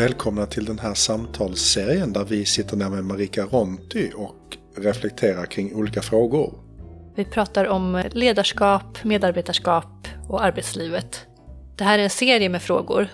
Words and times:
Välkomna 0.00 0.46
till 0.46 0.64
den 0.64 0.78
här 0.78 0.94
samtalsserien 0.94 2.12
där 2.12 2.24
vi 2.24 2.44
sitter 2.44 2.76
ner 2.76 2.88
med 2.88 3.04
Marika 3.04 3.44
Ronti 3.44 4.12
och 4.16 4.56
reflekterar 4.76 5.46
kring 5.46 5.74
olika 5.74 6.02
frågor. 6.02 6.54
Vi 7.16 7.24
pratar 7.24 7.64
om 7.64 8.02
ledarskap, 8.12 9.04
medarbetarskap 9.04 10.08
och 10.28 10.44
arbetslivet. 10.44 11.26
Det 11.76 11.84
här 11.84 11.98
är 11.98 12.02
en 12.02 12.10
serie 12.10 12.48
med 12.48 12.62
frågor 12.62 13.08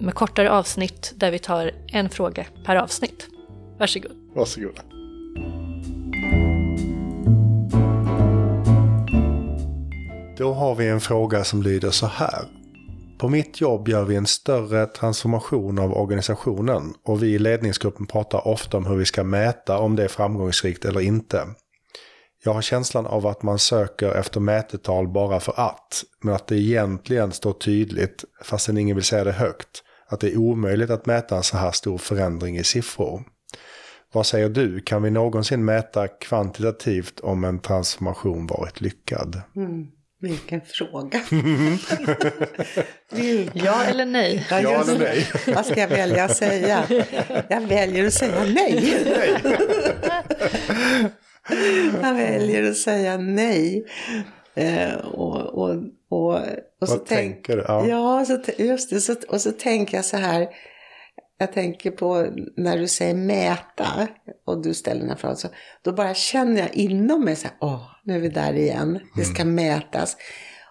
med 0.00 0.14
kortare 0.14 0.50
avsnitt 0.50 1.12
där 1.16 1.30
vi 1.30 1.38
tar 1.38 1.72
en 1.86 2.10
fråga 2.10 2.46
per 2.66 2.76
avsnitt. 2.76 3.26
Varsågod. 3.78 4.12
Varsågoda. 4.34 4.82
Då 10.38 10.52
har 10.52 10.74
vi 10.74 10.88
en 10.88 11.00
fråga 11.00 11.44
som 11.44 11.62
lyder 11.62 11.90
så 11.90 12.06
här. 12.06 12.59
På 13.20 13.28
mitt 13.28 13.60
jobb 13.60 13.88
gör 13.88 14.04
vi 14.04 14.16
en 14.16 14.26
större 14.26 14.86
transformation 14.86 15.78
av 15.78 15.92
organisationen 15.92 16.94
och 17.04 17.22
vi 17.22 17.26
i 17.26 17.38
ledningsgruppen 17.38 18.06
pratar 18.06 18.48
ofta 18.48 18.76
om 18.76 18.86
hur 18.86 18.96
vi 18.96 19.04
ska 19.04 19.24
mäta 19.24 19.78
om 19.78 19.96
det 19.96 20.04
är 20.04 20.08
framgångsrikt 20.08 20.84
eller 20.84 21.00
inte. 21.00 21.46
Jag 22.44 22.54
har 22.54 22.62
känslan 22.62 23.06
av 23.06 23.26
att 23.26 23.42
man 23.42 23.58
söker 23.58 24.14
efter 24.14 24.40
mätetal 24.40 25.08
bara 25.08 25.40
för 25.40 25.54
att, 25.56 26.04
men 26.22 26.34
att 26.34 26.46
det 26.46 26.56
egentligen 26.56 27.32
står 27.32 27.52
tydligt, 27.52 28.24
fastän 28.42 28.78
ingen 28.78 28.96
vill 28.96 29.04
säga 29.04 29.24
det 29.24 29.32
högt, 29.32 29.82
att 30.06 30.20
det 30.20 30.32
är 30.32 30.36
omöjligt 30.36 30.90
att 30.90 31.06
mäta 31.06 31.36
en 31.36 31.42
så 31.42 31.56
här 31.56 31.70
stor 31.70 31.98
förändring 31.98 32.56
i 32.56 32.64
siffror. 32.64 33.22
Vad 34.12 34.26
säger 34.26 34.48
du, 34.48 34.80
kan 34.80 35.02
vi 35.02 35.10
någonsin 35.10 35.64
mäta 35.64 36.08
kvantitativt 36.08 37.20
om 37.20 37.44
en 37.44 37.58
transformation 37.58 38.46
varit 38.46 38.80
lyckad? 38.80 39.42
Mm. 39.56 39.86
Vilken 40.20 40.60
fråga. 40.60 41.20
ja 43.52 43.84
eller 43.84 44.04
nej? 44.04 44.46
Ja, 44.50 44.60
ja 44.60 44.82
eller 44.82 44.98
nej. 44.98 45.26
Vad 45.54 45.66
ska 45.66 45.80
jag 45.80 45.88
välja 45.88 46.24
att 46.24 46.36
säga? 46.36 46.84
Jag 47.48 47.60
väljer 47.60 48.06
att 48.06 48.14
säga 48.14 48.44
nej. 48.44 49.04
nej. 49.04 49.36
jag 52.02 52.14
väljer 52.14 52.70
att 52.70 52.76
säga 52.76 53.16
nej. 53.16 53.84
Eh, 54.54 54.94
och, 54.94 55.40
och, 55.40 55.76
och, 56.08 56.40
och 56.80 56.88
så 56.88 56.96
Vad 56.96 57.06
tänker 57.06 57.56
du? 57.56 57.64
Ja, 57.68 57.86
ja 57.86 58.24
så, 58.24 58.38
just 58.62 58.90
det. 58.90 59.00
Så, 59.00 59.14
och 59.28 59.40
så 59.40 59.52
tänker 59.52 59.96
jag 59.96 60.04
så 60.04 60.16
här. 60.16 60.48
Jag 61.40 61.52
tänker 61.52 61.90
på 61.90 62.26
när 62.56 62.78
du 62.78 62.88
säger 62.88 63.14
mäta 63.14 64.08
och 64.44 64.62
du 64.62 64.74
ställer 64.74 65.00
den 65.00 65.08
här 65.08 65.16
frågan. 65.16 65.36
Så, 65.36 65.48
då 65.82 65.92
bara 65.92 66.14
känner 66.14 66.60
jag 66.60 66.74
inom 66.74 67.24
mig 67.24 67.36
så 67.36 67.48
här. 67.48 67.56
Åh, 67.60 67.86
nu 68.04 68.14
är 68.14 68.20
vi 68.20 68.28
där 68.28 68.52
igen. 68.52 69.00
Det 69.16 69.24
ska 69.24 69.42
mm. 69.42 69.54
mätas. 69.54 70.16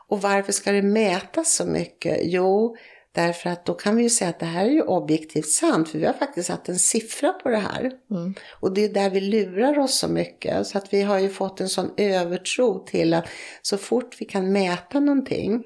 Och 0.07 0.21
varför 0.21 0.51
ska 0.51 0.71
det 0.71 0.81
mätas 0.81 1.53
så 1.53 1.65
mycket? 1.65 2.19
Jo, 2.21 2.75
därför 3.11 3.49
att 3.49 3.65
då 3.65 3.73
kan 3.73 3.95
vi 3.95 4.03
ju 4.03 4.09
säga 4.09 4.29
att 4.29 4.39
det 4.39 4.45
här 4.45 4.65
är 4.65 4.69
ju 4.69 4.81
objektivt 4.81 5.47
sant. 5.47 5.89
För 5.89 5.99
vi 5.99 6.05
har 6.05 6.13
faktiskt 6.13 6.47
satt 6.47 6.69
en 6.69 6.79
siffra 6.79 7.33
på 7.33 7.49
det 7.49 7.57
här. 7.57 7.91
Mm. 8.11 8.33
Och 8.59 8.73
det 8.73 8.85
är 8.85 8.89
där 8.89 9.09
vi 9.09 9.21
lurar 9.21 9.79
oss 9.79 9.99
så 9.99 10.07
mycket. 10.07 10.67
Så 10.67 10.77
att 10.77 10.93
vi 10.93 11.01
har 11.01 11.19
ju 11.19 11.29
fått 11.29 11.61
en 11.61 11.69
sån 11.69 11.91
övertro 11.97 12.85
till 12.85 13.13
att 13.13 13.27
så 13.61 13.77
fort 13.77 14.15
vi 14.19 14.25
kan 14.25 14.51
mäta 14.51 14.99
någonting 14.99 15.63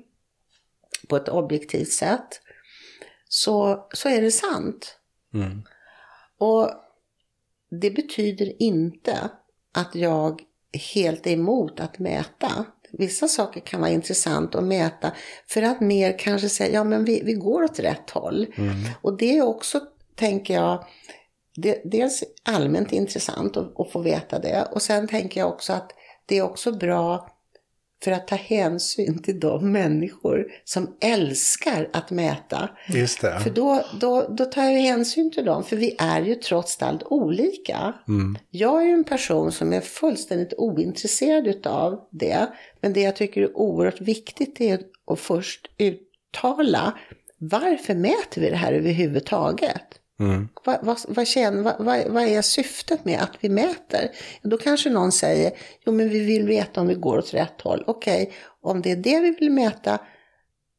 på 1.08 1.16
ett 1.16 1.30
objektivt 1.30 1.92
sätt 1.92 2.40
så, 3.34 3.88
så 3.94 4.10
är 4.10 4.22
det 4.22 4.32
sant. 4.32 4.98
Mm. 5.34 5.64
Och 6.38 6.72
det 7.82 7.92
betyder 7.92 8.62
inte 8.62 9.30
att 9.74 9.96
jag 9.96 10.42
helt 10.94 11.28
är 11.28 11.32
emot 11.32 11.80
att 11.80 12.00
mäta. 12.00 12.66
Vissa 12.92 13.28
saker 13.28 13.62
kan 13.62 13.82
vara 13.82 13.92
intressant 13.92 14.56
att 14.56 14.64
mäta 14.64 15.12
för 15.48 15.62
att 15.62 15.82
mer 15.82 16.20
kanske 16.20 16.50
säga, 16.50 16.74
ja 16.74 16.84
men 16.84 17.06
vi, 17.06 17.22
vi 17.26 17.34
går 17.34 17.64
åt 17.64 17.80
rätt 17.80 18.10
håll. 18.10 18.48
Mm. 18.56 18.76
Och 19.02 19.18
det 19.18 19.38
är 19.38 19.42
också, 19.42 19.82
tänker 20.16 20.54
jag, 20.54 20.86
det, 21.56 21.82
dels 21.86 22.24
allmänt 22.44 22.92
intressant 22.92 23.58
att, 23.58 23.80
att 23.80 23.92
få 23.92 24.00
veta 24.00 24.40
det. 24.40 24.68
Och 24.72 24.82
sen 24.82 25.08
tänker 25.08 25.40
jag 25.40 25.50
också 25.50 25.74
att 25.74 25.92
det 26.26 26.38
är 26.38 26.42
också 26.42 26.72
bra 26.72 27.33
för 28.04 28.12
att 28.12 28.28
ta 28.28 28.36
hänsyn 28.36 29.22
till 29.22 29.40
de 29.40 29.72
människor 29.72 30.48
som 30.64 30.96
älskar 31.02 31.90
att 31.94 32.12
mäta. 32.12 32.70
Just 32.90 33.22
det. 33.22 33.40
För 33.40 33.50
då, 33.50 33.86
då, 34.00 34.28
då 34.30 34.46
tar 34.46 34.64
jag 34.64 34.80
hänsyn 34.80 35.32
till 35.32 35.46
dem, 35.46 35.64
för 35.64 35.76
vi 35.76 35.96
är 36.00 36.22
ju 36.22 36.36
trots 36.36 36.82
allt 36.82 37.04
olika. 37.04 37.94
Mm. 38.08 38.38
Jag 38.50 38.82
är 38.82 38.86
ju 38.86 38.94
en 38.94 39.04
person 39.04 39.52
som 39.52 39.74
är 39.74 39.82
fullständigt 39.82 40.54
ointresserad 40.58 41.48
utav 41.48 42.08
det, 42.12 42.48
men 42.82 42.94
det 42.94 43.02
jag 43.02 43.16
tycker 43.16 43.42
är 43.42 43.58
oerhört 43.58 44.02
viktigt 44.02 44.62
är 44.62 44.80
att 45.08 45.20
först 45.20 45.68
uttala 45.78 46.94
varför 47.38 47.96
mäter 47.96 48.42
vi 48.42 48.50
det 48.50 48.56
här 48.56 48.74
överhuvudtaget? 48.74 49.93
Mm. 50.24 50.50
Vad, 50.66 50.78
vad, 50.82 50.98
vad, 51.08 51.28
känner, 51.28 51.64
vad, 51.64 52.08
vad, 52.08 52.24
är 52.24 52.42
syftet 52.42 53.06
med 53.06 53.22
att 53.22 53.32
vi 53.40 53.50
mäter? 53.50 54.12
Då 54.42 54.58
kanske 54.58 54.90
någon 54.90 55.12
säger, 55.12 55.52
jo 55.86 55.92
men 55.92 56.10
vi 56.10 56.20
vill 56.20 56.48
veta 56.48 56.82
om 56.82 56.88
vi 56.88 56.94
går 56.94 57.18
åt 57.18 57.34
rätt 57.34 57.62
håll. 57.62 57.84
Okej, 57.88 58.24
okay, 58.24 58.36
om 58.62 58.82
det 58.82 58.92
är 58.92 58.96
det 58.96 59.20
vi 59.20 59.32
vill 59.32 59.52
mäta, 59.52 60.00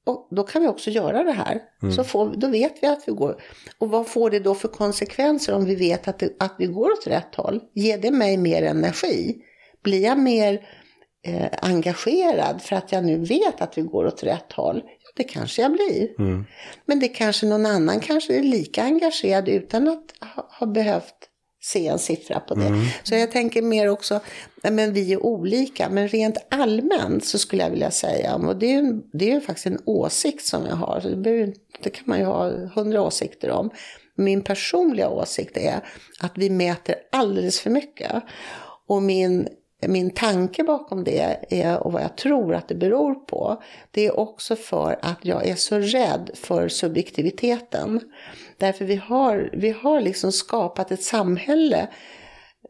och 0.06 0.28
då 0.30 0.42
kan 0.42 0.62
vi 0.62 0.68
också 0.68 0.90
göra 0.90 1.24
det 1.24 1.32
här. 1.32 1.60
Mm. 1.82 1.94
Så 1.94 2.04
får, 2.04 2.34
då 2.36 2.48
vet 2.48 2.82
vi 2.82 2.86
att 2.86 3.02
vi 3.06 3.12
går. 3.12 3.42
Och 3.78 3.90
vad 3.90 4.06
får 4.06 4.30
det 4.30 4.38
då 4.38 4.54
för 4.54 4.68
konsekvenser 4.68 5.54
om 5.54 5.64
vi 5.64 5.74
vet 5.74 6.08
att, 6.08 6.18
det, 6.18 6.36
att 6.38 6.54
vi 6.58 6.66
går 6.66 6.92
åt 6.92 7.06
rätt 7.06 7.34
håll? 7.34 7.60
Ger 7.74 7.98
det 7.98 8.10
mig 8.10 8.36
mer 8.36 8.62
energi? 8.62 9.36
Blir 9.82 10.04
jag 10.04 10.18
mer 10.18 10.68
eh, 11.26 11.48
engagerad 11.62 12.62
för 12.62 12.76
att 12.76 12.92
jag 12.92 13.04
nu 13.04 13.18
vet 13.18 13.60
att 13.60 13.78
vi 13.78 13.82
går 13.82 14.06
åt 14.06 14.22
rätt 14.22 14.52
håll? 14.52 14.82
Det 15.16 15.24
kanske 15.24 15.62
jag 15.62 15.72
blir. 15.72 16.08
Mm. 16.18 16.44
Men 16.86 17.00
det 17.00 17.08
kanske 17.08 17.46
någon 17.46 17.66
annan 17.66 18.00
kanske 18.00 18.36
är 18.36 18.42
lika 18.42 18.82
engagerad 18.82 19.48
utan 19.48 19.88
att 19.88 20.04
ha, 20.20 20.48
ha 20.58 20.66
behövt 20.66 21.30
se 21.64 21.86
en 21.86 21.98
siffra 21.98 22.40
på 22.40 22.54
det. 22.54 22.66
Mm. 22.66 22.84
Så 23.02 23.14
jag 23.14 23.30
tänker 23.30 23.62
mer 23.62 23.88
också, 23.88 24.20
men 24.62 24.92
vi 24.92 25.12
är 25.12 25.22
olika, 25.22 25.88
men 25.88 26.08
rent 26.08 26.36
allmänt 26.50 27.24
så 27.24 27.38
skulle 27.38 27.62
jag 27.62 27.70
vilja 27.70 27.90
säga, 27.90 28.34
och 28.34 28.56
det 28.56 28.66
är 28.66 28.82
ju, 28.82 29.00
det 29.12 29.32
är 29.32 29.40
faktiskt 29.40 29.66
en 29.66 29.82
åsikt 29.86 30.44
som 30.44 30.66
jag 30.66 30.76
har, 30.76 31.00
det, 31.00 31.16
behöver, 31.16 31.54
det 31.82 31.90
kan 31.90 32.04
man 32.06 32.18
ju 32.18 32.24
ha 32.24 32.50
hundra 32.74 33.02
åsikter 33.02 33.50
om. 33.50 33.70
Min 34.16 34.42
personliga 34.42 35.08
åsikt 35.08 35.56
är 35.56 35.80
att 36.20 36.32
vi 36.34 36.50
mäter 36.50 36.94
alldeles 37.12 37.60
för 37.60 37.70
mycket. 37.70 38.22
Och 38.86 39.02
min 39.02 39.48
min 39.88 40.10
tanke 40.10 40.64
bakom 40.64 41.04
det 41.04 41.38
är, 41.50 41.78
och 41.78 41.92
vad 41.92 42.02
jag 42.02 42.16
tror 42.16 42.54
att 42.54 42.68
det 42.68 42.74
beror 42.74 43.14
på, 43.14 43.62
det 43.90 44.06
är 44.06 44.18
också 44.18 44.56
för 44.56 44.98
att 45.02 45.18
jag 45.22 45.46
är 45.46 45.54
så 45.54 45.78
rädd 45.78 46.30
för 46.34 46.68
subjektiviteten. 46.68 48.00
Därför 48.58 48.84
vi 48.84 48.96
har, 48.96 49.50
vi 49.52 49.70
har 49.70 50.00
liksom 50.00 50.32
skapat 50.32 50.90
ett 50.90 51.02
samhälle 51.02 51.88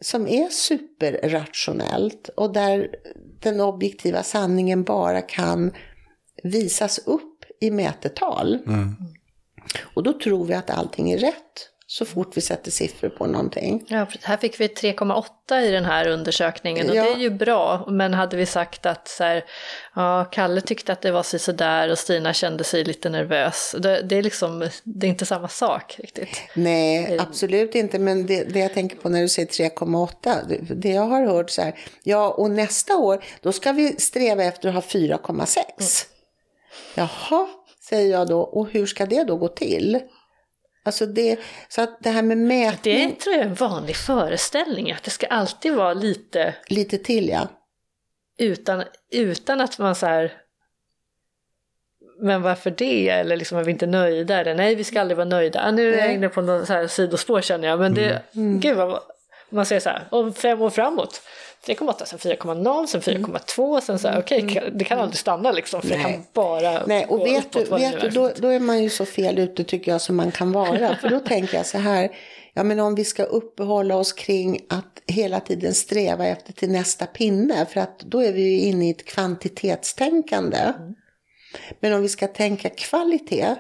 som 0.01 0.29
är 0.29 0.49
superrationellt 0.49 2.29
och 2.29 2.53
där 2.53 2.89
den 3.41 3.61
objektiva 3.61 4.23
sanningen 4.23 4.85
bara 4.85 5.21
kan 5.21 5.73
visas 6.43 6.99
upp 6.99 7.45
i 7.61 7.71
mätetal. 7.71 8.59
Mm. 8.67 8.95
Och 9.95 10.03
då 10.03 10.13
tror 10.13 10.45
vi 10.45 10.55
att 10.55 10.71
allting 10.71 11.13
är 11.13 11.19
rätt 11.19 11.71
så 11.95 12.05
fort 12.05 12.37
vi 12.37 12.41
sätter 12.41 12.71
siffror 12.71 13.09
på 13.09 13.27
någonting. 13.27 13.85
Ja, 13.89 14.07
här 14.23 14.37
fick 14.37 14.61
vi 14.61 14.67
3,8 14.67 15.61
i 15.61 15.71
den 15.71 15.85
här 15.85 16.09
undersökningen 16.09 16.91
och 16.91 16.97
ja. 16.97 17.05
det 17.05 17.11
är 17.11 17.17
ju 17.17 17.31
bra. 17.31 17.87
Men 17.89 18.15
hade 18.15 18.37
vi 18.37 18.47
sagt 18.47 18.87
att 18.87 19.09
så 19.09 19.25
här, 19.25 19.45
ja, 19.95 20.25
Kalle 20.31 20.61
tyckte 20.61 20.93
att 20.93 21.01
det 21.01 21.11
var 21.11 21.39
sådär 21.39 21.91
och 21.91 21.99
Stina 21.99 22.33
kände 22.33 22.65
sig 22.65 22.85
lite 22.85 23.09
nervös. 23.09 23.75
Det, 23.79 24.03
det, 24.03 24.17
är 24.17 24.23
liksom, 24.23 24.69
det 24.85 25.07
är 25.07 25.09
inte 25.09 25.27
samma 25.27 25.49
sak 25.49 25.97
riktigt. 25.99 26.43
Nej, 26.55 27.19
absolut 27.19 27.75
inte. 27.75 27.99
Men 27.99 28.27
det, 28.27 28.45
det 28.45 28.59
jag 28.59 28.75
tänker 28.75 28.97
på 28.97 29.09
när 29.09 29.21
du 29.21 29.29
säger 29.29 29.49
3,8, 29.49 30.49
det, 30.49 30.75
det, 30.75 30.89
jag 30.89 31.03
har 31.03 31.27
hört 31.27 31.51
så 31.51 31.63
här, 31.63 31.79
ja 32.03 32.31
och 32.31 32.51
nästa 32.51 32.97
år 32.97 33.25
då 33.41 33.53
ska 33.53 33.73
vi 33.73 33.97
sträva 33.97 34.45
efter 34.45 34.69
att 34.69 34.75
ha 34.75 34.83
4,6. 34.83 35.27
Mm. 35.37 35.49
Jaha, 36.95 37.49
säger 37.89 38.11
jag 38.11 38.29
då, 38.29 38.41
och 38.41 38.69
hur 38.71 38.87
ska 38.87 39.07
det 39.07 39.25
då 39.25 39.37
gå 39.37 39.49
till? 39.49 40.01
Alltså 40.87 41.07
det, 41.07 41.39
så 41.69 41.83
att 41.83 41.99
det 42.01 42.11
här 42.11 42.23
med 42.23 42.39
mätning. 42.39 43.09
Det 43.09 43.21
tror 43.21 43.35
jag 43.35 43.45
är 43.45 43.49
en 43.49 43.55
vanlig 43.55 43.97
föreställning, 43.97 44.93
att 44.93 45.03
det 45.03 45.11
ska 45.11 45.27
alltid 45.27 45.75
vara 45.75 45.95
lite... 45.95 46.55
Lite 46.69 46.99
till 46.99 47.29
ja. 47.29 47.49
Utan, 48.39 48.83
utan 49.11 49.61
att 49.61 49.79
man 49.79 49.95
så 49.95 50.07
här... 50.07 50.33
Men 52.21 52.43
varför 52.43 52.71
det? 52.71 53.09
Eller 53.09 53.37
liksom 53.37 53.59
är 53.59 53.65
vi 53.65 53.71
inte 53.71 53.87
nöjda? 53.87 54.41
Eller 54.41 54.55
nej, 54.55 54.75
vi 54.75 54.85
ska 54.85 55.01
aldrig 55.01 55.17
vara 55.17 55.29
nöjda. 55.29 55.63
Ah, 55.63 55.71
nu 55.71 55.95
är 55.95 55.99
jag 55.99 56.15
inne 56.15 56.29
på 56.29 56.43
någon 56.43 56.67
så 56.67 56.73
här 56.73 56.87
sidospår 56.87 57.41
känner 57.41 57.69
jag. 57.69 57.79
Men 57.79 57.95
det, 57.95 58.23
mm. 58.35 58.61
gud 58.61 58.77
vad 58.77 59.01
man 59.51 59.67
säger 59.67 59.81
så 59.81 59.89
här, 59.89 60.09
om 60.11 60.33
fem 60.33 60.63
år 60.63 60.71
framåt. 60.71 61.23
3,8, 61.67 62.05
sen 62.05 62.19
4,0, 62.19 62.87
sen 62.87 63.01
4,2, 63.01 63.69
mm. 63.69 63.81
sen 63.81 63.99
så 63.99 64.09
här, 64.09 64.19
okej, 64.19 64.45
okay, 64.45 64.71
det 64.71 64.85
kan 64.85 64.99
aldrig 64.99 65.19
stanna 65.19 65.53
liksom, 65.53 65.83
för 65.83 65.89
Nej. 65.89 65.99
det 65.99 66.05
kan 66.05 66.23
bara 66.33 66.87
Nej, 66.87 67.07
och 67.07 67.27
vet 67.27 67.53
du, 67.53 67.65
vet 67.65 68.01
du 68.01 68.09
då, 68.09 68.31
då 68.37 68.49
är 68.49 68.61
man 68.61 68.83
ju 68.83 68.91
så 68.91 69.07
fel 69.07 69.39
ute 69.39 69.65
tycker 69.65 69.93
jag 69.93 70.01
som 70.01 70.17
man 70.17 70.33
kan 70.33 70.53
vara, 70.53 70.97
för 71.01 71.09
då 71.11 71.21
tänker 71.21 71.57
jag 71.57 71.67
så 71.67 71.79
här, 71.79 72.09
ja 72.55 72.65
men 72.65 72.81
om 72.81 72.95
vi 72.95 73.05
ska 73.05 73.23
uppehålla 73.23 73.97
oss 73.97 74.13
kring 74.13 74.61
att 74.69 75.03
hela 75.07 75.41
tiden 75.41 75.75
sträva 75.75 76.27
efter 76.27 76.53
till 76.53 76.71
nästa 76.71 77.07
pinne, 77.07 77.67
för 77.67 77.81
att 77.81 77.99
då 77.99 78.23
är 78.23 78.33
vi 78.33 78.43
ju 78.43 78.59
inne 78.59 78.87
i 78.87 78.91
ett 78.91 79.05
kvantitetstänkande. 79.05 80.59
Mm. 80.59 80.95
Men 81.81 81.93
om 81.93 82.03
vi 82.03 82.09
ska 82.09 82.27
tänka 82.27 82.71
kvalitet, 82.71 83.55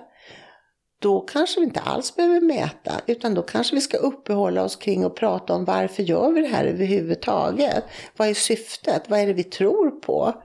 då 1.04 1.20
kanske 1.20 1.60
vi 1.60 1.66
inte 1.66 1.80
alls 1.80 2.16
behöver 2.16 2.40
mäta, 2.40 3.00
utan 3.06 3.34
då 3.34 3.42
kanske 3.42 3.74
vi 3.74 3.80
ska 3.80 3.96
uppehålla 3.96 4.64
oss 4.64 4.76
kring 4.76 5.04
och 5.04 5.16
prata 5.16 5.54
om 5.54 5.64
varför 5.64 6.02
gör 6.02 6.32
vi 6.32 6.40
det 6.40 6.46
här 6.46 6.64
överhuvudtaget? 6.64 7.84
Vad 8.16 8.28
är 8.28 8.34
syftet? 8.34 9.02
Vad 9.08 9.20
är 9.20 9.26
det 9.26 9.32
vi 9.32 9.44
tror 9.44 9.90
på? 9.90 10.42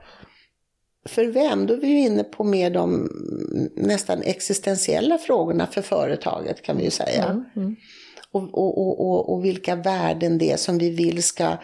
För 1.08 1.26
vem? 1.26 1.66
Då 1.66 1.74
är 1.74 1.78
vi 1.78 1.86
ju 1.86 1.98
inne 1.98 2.24
på 2.24 2.44
mer 2.44 2.70
de 2.70 3.10
nästan 3.76 4.22
existentiella 4.22 5.18
frågorna 5.18 5.66
för 5.66 5.82
företaget 5.82 6.62
kan 6.62 6.76
vi 6.76 6.84
ju 6.84 6.90
säga. 6.90 7.24
Mm, 7.24 7.44
mm. 7.56 7.76
Och, 8.30 8.42
och, 8.42 9.00
och, 9.00 9.32
och, 9.32 9.44
vilka 9.44 9.76
värden 9.76 10.38
det 10.38 10.50
är 10.50 10.56
som 10.56 10.78
vi 10.78 10.90
vill 10.90 11.22
ska 11.22 11.56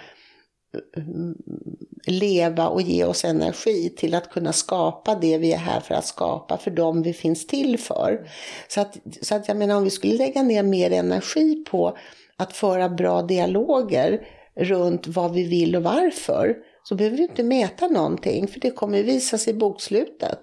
leva 2.06 2.68
och 2.68 2.82
ge 2.82 3.04
oss 3.04 3.24
energi 3.24 3.94
till 3.96 4.14
att 4.14 4.30
kunna 4.30 4.52
skapa 4.52 5.14
det 5.14 5.38
vi 5.38 5.52
är 5.52 5.58
här 5.58 5.80
för 5.80 5.94
att 5.94 6.06
skapa, 6.06 6.58
för 6.58 6.70
dem 6.70 7.02
vi 7.02 7.12
finns 7.12 7.46
till 7.46 7.78
för. 7.78 8.30
Så 8.68 8.80
att, 8.80 8.96
så 9.22 9.34
att 9.34 9.48
jag 9.48 9.56
menar 9.56 9.76
om 9.76 9.84
vi 9.84 9.90
skulle 9.90 10.14
lägga 10.14 10.42
ner 10.42 10.62
mer 10.62 10.90
energi 10.90 11.64
på 11.70 11.96
att 12.36 12.52
föra 12.52 12.88
bra 12.88 13.22
dialoger 13.22 14.26
runt 14.56 15.06
vad 15.06 15.32
vi 15.32 15.44
vill 15.44 15.76
och 15.76 15.82
varför, 15.82 16.56
så 16.82 16.94
behöver 16.94 17.16
vi 17.16 17.22
inte 17.22 17.42
mäta 17.42 17.86
någonting, 17.86 18.48
för 18.48 18.60
det 18.60 18.70
kommer 18.70 19.02
visas 19.02 19.48
i 19.48 19.54
bokslutet. 19.54 20.40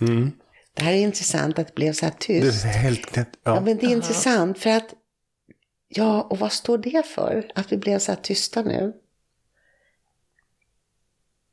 Mm. 0.00 0.32
Det 0.74 0.82
här 0.82 0.92
är 0.92 0.96
intressant 0.96 1.58
att 1.58 1.66
det 1.66 1.74
blev 1.74 1.92
så 1.92 2.06
här 2.06 2.14
tyst. 2.18 2.62
Det 2.62 2.68
är 2.68 2.72
helt 2.72 3.06
knäppt. 3.06 3.38
Ja. 3.42 3.54
ja. 3.54 3.60
men 3.60 3.76
det 3.76 3.82
är 3.82 3.88
Aha. 3.88 3.96
intressant 3.96 4.58
för 4.58 4.70
att 4.70 4.94
Ja, 5.92 6.22
och 6.22 6.38
vad 6.38 6.52
står 6.52 6.78
det 6.78 7.06
för? 7.06 7.50
Att 7.54 7.72
vi 7.72 7.76
blev 7.76 7.98
så 7.98 8.12
här 8.12 8.20
tysta 8.20 8.62
nu? 8.62 8.92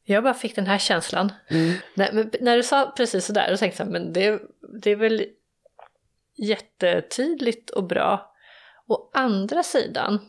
Jag 0.03 0.23
bara 0.23 0.33
fick 0.33 0.55
den 0.55 0.65
här 0.65 0.77
känslan. 0.77 1.31
Mm. 1.47 1.73
När, 1.93 2.29
när, 2.41 2.57
du 2.57 2.63
sa 2.63 2.93
precis 2.97 3.25
sådär, 3.25 3.51
då 3.51 3.57
tänkte 3.57 3.83
jag 3.83 3.91
men 3.91 4.13
det, 4.13 4.41
det 4.81 4.91
är 4.91 4.95
väl 4.95 5.25
jättetydligt 6.35 7.69
och 7.69 7.83
bra. 7.83 8.35
Å 8.87 9.09
andra 9.13 9.63
sidan, 9.63 10.19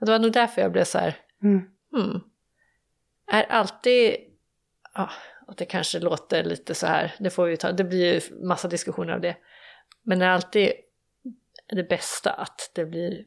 det 0.00 0.10
var 0.10 0.18
nog 0.18 0.32
därför 0.32 0.62
jag 0.62 0.72
blev 0.72 0.84
så 0.84 0.98
här, 0.98 1.16
mm. 1.42 1.62
hmm, 1.92 2.20
är 3.26 3.42
alltid, 3.42 4.16
ja, 4.94 5.10
och 5.46 5.54
det 5.56 5.64
kanske 5.64 6.00
låter 6.00 6.44
lite 6.44 6.74
så 6.74 6.86
här, 6.86 7.14
det 7.18 7.30
får 7.30 7.46
vi 7.46 7.56
ta, 7.56 7.72
det 7.72 7.84
blir 7.84 8.14
ju 8.14 8.44
massa 8.46 8.68
diskussioner 8.68 9.12
av 9.12 9.20
det, 9.20 9.36
men 10.02 10.22
är 10.22 10.28
alltid 10.28 10.72
det 11.68 11.88
bästa 11.88 12.32
att 12.32 12.70
det 12.74 12.86
blir 12.86 13.24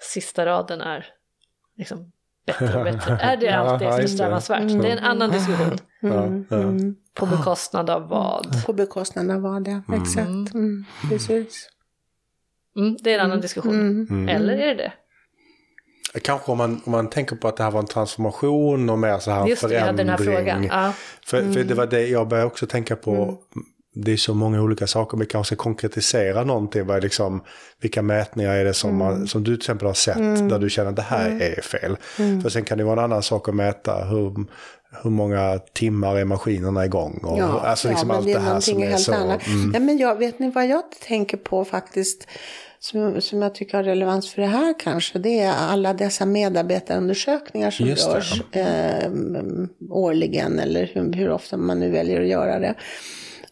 sista 0.00 0.46
raden 0.46 0.80
är 0.80 1.06
liksom 1.76 2.12
bättre 2.46 2.78
och 2.78 2.84
bättre. 2.84 3.18
är 3.22 3.36
det 3.36 3.50
alltid 3.50 3.88
eftersträvansvärt? 3.88 4.60
Mm. 4.60 4.82
Det 4.82 4.88
är 4.88 4.96
en 4.96 5.04
annan 5.04 5.30
diskussion. 5.30 5.78
Mm. 6.02 6.46
Mm. 6.50 6.96
På 7.14 7.26
bekostnad 7.26 7.90
av 7.90 8.08
vad? 8.08 8.66
På 8.66 8.72
bekostnad 8.72 9.30
av 9.30 9.40
vad, 9.40 9.68
ja. 9.68 9.82
Mm. 9.88 10.02
Exakt. 10.02 10.54
Mm. 10.54 10.84
Precis. 11.08 11.68
Mm, 12.76 12.96
det 13.00 13.10
är 13.10 13.18
en 13.18 13.24
annan 13.24 13.40
diskussion. 13.40 14.28
Eller 14.28 14.52
är 14.52 14.74
det 14.74 14.74
det? 14.74 14.92
Kanske 16.20 16.52
om 16.52 16.58
man, 16.58 16.80
om 16.84 16.92
man 16.92 17.10
tänker 17.10 17.36
på 17.36 17.48
att 17.48 17.56
det 17.56 17.62
här 17.62 17.70
var 17.70 17.80
en 17.80 17.86
transformation 17.86 18.90
och 18.90 18.98
mer 18.98 19.18
så 19.18 19.30
här 19.30 19.46
Just 19.46 19.62
förändring. 19.62 20.08
Just 20.08 20.24
det, 20.24 20.30
den 20.30 20.36
här 20.36 20.44
frågan. 20.44 20.64
Ja. 20.64 20.92
För, 21.26 21.52
för 21.52 21.64
det 21.64 21.74
var 21.74 21.86
det 21.86 22.06
jag 22.06 22.28
började 22.28 22.46
också 22.46 22.66
tänka 22.66 22.96
på 22.96 23.38
det 23.94 24.12
är 24.12 24.16
så 24.16 24.34
många 24.34 24.62
olika 24.62 24.86
saker. 24.86 25.18
Vi 25.18 25.26
kanske 25.26 25.54
ska 25.54 25.62
konkretisera 25.62 26.44
någonting. 26.44 26.86
Vad 26.86 27.02
liksom, 27.02 27.42
vilka 27.80 28.02
mätningar 28.02 28.54
är 28.54 28.64
det 28.64 28.74
som, 28.74 28.90
mm. 28.90 28.98
man, 28.98 29.26
som 29.26 29.44
du 29.44 29.50
till 29.50 29.62
exempel 29.62 29.86
har 29.86 29.94
sett 29.94 30.16
mm. 30.16 30.48
där 30.48 30.58
du 30.58 30.70
känner 30.70 30.90
att 30.90 30.96
det 30.96 31.02
här 31.02 31.26
mm. 31.26 31.40
är 31.40 31.60
fel. 31.60 31.96
Mm. 32.18 32.42
För 32.42 32.48
sen 32.48 32.64
kan 32.64 32.78
det 32.78 32.84
vara 32.84 32.92
en 32.92 33.04
annan 33.04 33.22
sak 33.22 33.48
att 33.48 33.54
mäta 33.54 34.04
hur, 34.04 34.46
hur 35.02 35.10
många 35.10 35.58
timmar 35.72 36.16
är 36.16 36.24
maskinerna 36.24 36.84
igång. 36.84 37.20
Och, 37.22 37.38
ja, 37.38 37.60
alltså 37.60 37.88
liksom 37.88 38.10
ja, 38.10 38.16
allt 38.16 38.26
det, 38.26 38.32
det 38.32 38.40
här 38.40 38.60
som 38.60 38.82
är 38.82 38.96
så. 38.96 39.14
Annat. 39.14 39.46
Mm. 39.46 39.70
Ja, 39.74 39.80
men 39.80 39.98
jag, 39.98 40.18
vet 40.18 40.38
ni 40.38 40.50
vad 40.50 40.66
jag 40.66 40.82
tänker 41.06 41.36
på 41.36 41.64
faktiskt? 41.64 42.28
Som, 42.80 43.20
som 43.20 43.42
jag 43.42 43.54
tycker 43.54 43.76
har 43.76 43.84
relevans 43.84 44.32
för 44.32 44.42
det 44.42 44.48
här 44.48 44.74
kanske. 44.80 45.18
Det 45.18 45.40
är 45.40 45.52
alla 45.52 45.94
dessa 45.94 46.26
medarbetarundersökningar 46.26 47.70
som 47.70 47.86
görs 47.86 48.42
eh, 48.52 49.10
årligen. 49.90 50.58
Eller 50.58 50.90
hur, 50.94 51.12
hur 51.12 51.30
ofta 51.30 51.56
man 51.56 51.80
nu 51.80 51.90
väljer 51.90 52.20
att 52.20 52.28
göra 52.28 52.58
det. 52.58 52.74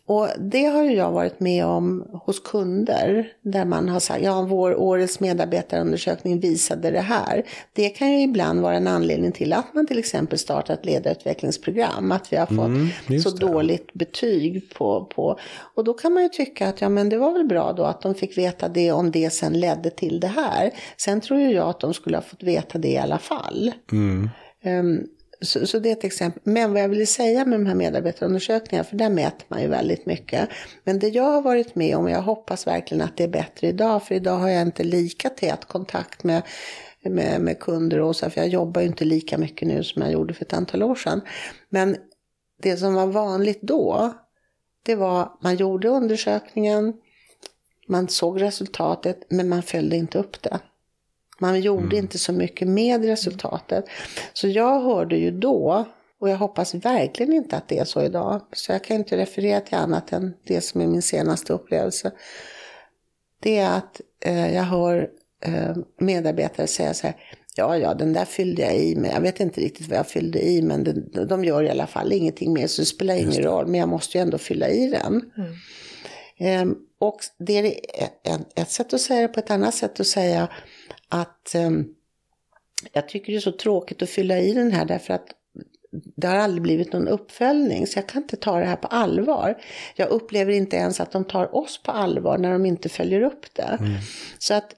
Och 0.06 0.28
det 0.38 0.64
har 0.64 0.84
ju 0.84 0.92
jag 0.92 1.12
varit 1.12 1.40
med 1.40 1.66
om 1.66 2.04
hos 2.12 2.40
kunder 2.40 3.32
där 3.42 3.64
man 3.64 3.88
har 3.88 4.00
sagt 4.00 4.24
ja 4.24 4.42
vår 4.42 4.74
årets 4.74 5.20
medarbetarundersökning 5.20 6.40
visade 6.40 6.90
det 6.90 7.00
här. 7.00 7.42
Det 7.72 7.88
kan 7.88 8.12
ju 8.12 8.22
ibland 8.22 8.60
vara 8.60 8.76
en 8.76 8.86
anledning 8.86 9.32
till 9.32 9.52
att 9.52 9.74
man 9.74 9.86
till 9.86 9.98
exempel 9.98 10.38
startar 10.38 10.74
ett 10.74 10.84
ledarutvecklingsprogram. 10.84 12.12
Att 12.12 12.32
vi 12.32 12.36
har 12.36 12.46
fått 12.46 12.66
mm, 13.08 13.22
så 13.22 13.30
det. 13.30 13.46
dåligt 13.46 13.94
betyg 13.94 14.74
på, 14.74 15.04
på. 15.04 15.38
Och 15.74 15.84
då 15.84 15.94
kan 15.94 16.12
man 16.12 16.22
ju 16.22 16.28
tycka 16.28 16.68
att 16.68 16.80
ja 16.80 16.88
men 16.88 17.08
det 17.08 17.16
var 17.16 17.32
väl 17.32 17.46
bra 17.46 17.72
då 17.72 17.84
att 17.84 18.02
de 18.02 18.14
fick 18.14 18.38
veta 18.38 18.68
det 18.68 18.92
om 18.92 19.10
det 19.10 19.30
sen 19.30 19.60
ledde 19.60 19.90
till 19.90 20.20
det 20.20 20.28
här. 20.28 20.70
Sen 20.96 21.20
tror 21.20 21.40
ju 21.40 21.50
jag 21.50 21.68
att 21.68 21.80
de 21.80 21.94
skulle 21.94 22.16
ha 22.16 22.22
fått 22.22 22.42
veta 22.42 22.78
det 22.78 22.88
i 22.88 22.98
alla 22.98 23.18
fall. 23.18 23.72
Mm. 23.92 24.30
Um, 24.64 25.06
så, 25.42 25.66
så, 25.66 25.78
det 25.78 25.88
är 25.88 25.92
ett 25.92 26.04
exempel. 26.04 26.42
Men 26.44 26.72
vad 26.72 26.82
jag 26.82 26.88
ville 26.88 27.06
säga 27.06 27.44
med 27.44 27.60
de 27.60 27.66
här 27.66 27.74
medarbetarundersökningarna, 27.74 28.84
för 28.84 28.96
där 28.96 29.10
mäter 29.10 29.44
man 29.48 29.62
ju 29.62 29.68
väldigt 29.68 30.06
mycket. 30.06 30.48
Men 30.84 30.98
det 30.98 31.08
jag 31.08 31.22
har 31.22 31.42
varit 31.42 31.74
med 31.74 31.96
om, 31.96 32.04
och 32.04 32.10
jag 32.10 32.22
hoppas 32.22 32.66
verkligen 32.66 33.04
att 33.04 33.16
det 33.16 33.24
är 33.24 33.28
bättre 33.28 33.66
idag, 33.66 34.02
för 34.02 34.14
idag 34.14 34.36
har 34.36 34.48
jag 34.48 34.62
inte 34.62 34.84
lika 34.84 35.28
tät 35.28 35.64
kontakt 35.64 36.24
med, 36.24 36.42
med, 37.04 37.40
med 37.40 37.58
kunder 37.58 38.00
och 38.00 38.16
så, 38.16 38.30
för 38.30 38.40
jag 38.40 38.48
jobbar 38.48 38.80
ju 38.80 38.86
inte 38.86 39.04
lika 39.04 39.38
mycket 39.38 39.68
nu 39.68 39.84
som 39.84 40.02
jag 40.02 40.12
gjorde 40.12 40.34
för 40.34 40.44
ett 40.44 40.52
antal 40.52 40.82
år 40.82 40.94
sedan. 40.94 41.20
Men 41.68 41.96
det 42.62 42.76
som 42.76 42.94
var 42.94 43.06
vanligt 43.06 43.62
då, 43.62 44.12
det 44.82 44.94
var 44.94 45.32
man 45.42 45.56
gjorde 45.56 45.88
undersökningen, 45.88 46.94
man 47.88 48.08
såg 48.08 48.42
resultatet, 48.42 49.26
men 49.28 49.48
man 49.48 49.62
följde 49.62 49.96
inte 49.96 50.18
upp 50.18 50.42
det. 50.42 50.60
Man 51.42 51.60
gjorde 51.60 51.96
mm. 51.96 51.98
inte 51.98 52.18
så 52.18 52.32
mycket 52.32 52.68
med 52.68 53.04
resultatet. 53.04 53.84
Så 54.32 54.48
jag 54.48 54.80
hörde 54.80 55.16
ju 55.16 55.30
då, 55.30 55.86
och 56.20 56.28
jag 56.28 56.36
hoppas 56.36 56.74
verkligen 56.74 57.32
inte 57.32 57.56
att 57.56 57.68
det 57.68 57.78
är 57.78 57.84
så 57.84 58.02
idag, 58.02 58.40
så 58.52 58.72
jag 58.72 58.84
kan 58.84 58.96
inte 58.96 59.16
referera 59.16 59.60
till 59.60 59.78
annat 59.78 60.12
än 60.12 60.34
det 60.44 60.60
som 60.60 60.80
är 60.80 60.86
min 60.86 61.02
senaste 61.02 61.52
upplevelse. 61.52 62.12
Det 63.40 63.58
är 63.58 63.76
att 63.76 64.00
eh, 64.24 64.54
jag 64.54 64.62
hör 64.62 65.08
eh, 65.44 65.76
medarbetare 66.00 66.66
säga 66.66 66.94
så 66.94 67.06
här, 67.06 67.16
ja, 67.56 67.78
ja, 67.78 67.94
den 67.94 68.12
där 68.12 68.24
fyllde 68.24 68.62
jag 68.62 68.76
i 68.76 68.96
med, 68.96 69.14
jag 69.14 69.20
vet 69.20 69.40
inte 69.40 69.60
riktigt 69.60 69.88
vad 69.88 69.98
jag 69.98 70.08
fyllde 70.08 70.48
i, 70.48 70.62
men 70.62 70.84
det, 70.84 71.24
de 71.24 71.44
gör 71.44 71.62
i 71.62 71.70
alla 71.70 71.86
fall 71.86 72.12
ingenting 72.12 72.52
mer, 72.52 72.66
så 72.66 72.82
det 72.82 72.86
spelar 72.86 73.14
ingen 73.14 73.42
roll, 73.42 73.66
men 73.66 73.80
jag 73.80 73.88
måste 73.88 74.18
ju 74.18 74.22
ändå 74.22 74.38
fylla 74.38 74.68
i 74.68 74.90
den. 74.90 75.30
Mm. 75.36 76.70
Eh, 76.70 76.76
och 76.98 77.20
det 77.38 77.58
är 77.58 77.64
ett, 77.64 78.58
ett 78.58 78.70
sätt 78.70 78.92
att 78.92 79.00
säga 79.00 79.22
det, 79.22 79.28
på 79.28 79.40
ett 79.40 79.50
annat 79.50 79.74
sätt 79.74 80.00
att 80.00 80.06
säga 80.06 80.48
att 81.12 81.54
eh, 81.54 81.70
jag 82.92 83.08
tycker 83.08 83.32
det 83.32 83.38
är 83.38 83.40
så 83.40 83.52
tråkigt 83.52 84.02
att 84.02 84.10
fylla 84.10 84.38
i 84.38 84.52
den 84.52 84.72
här 84.72 84.84
därför 84.84 85.14
att 85.14 85.26
det 86.16 86.26
har 86.26 86.36
aldrig 86.36 86.62
blivit 86.62 86.92
någon 86.92 87.08
uppföljning 87.08 87.86
så 87.86 87.98
jag 87.98 88.06
kan 88.06 88.22
inte 88.22 88.36
ta 88.36 88.58
det 88.58 88.64
här 88.64 88.76
på 88.76 88.88
allvar. 88.88 89.62
Jag 89.96 90.08
upplever 90.08 90.52
inte 90.52 90.76
ens 90.76 91.00
att 91.00 91.12
de 91.12 91.24
tar 91.24 91.56
oss 91.56 91.82
på 91.82 91.90
allvar 91.90 92.38
när 92.38 92.52
de 92.52 92.66
inte 92.66 92.88
följer 92.88 93.22
upp 93.22 93.54
det. 93.54 93.76
Mm. 93.80 93.92
Så 94.38 94.54
att 94.54 94.74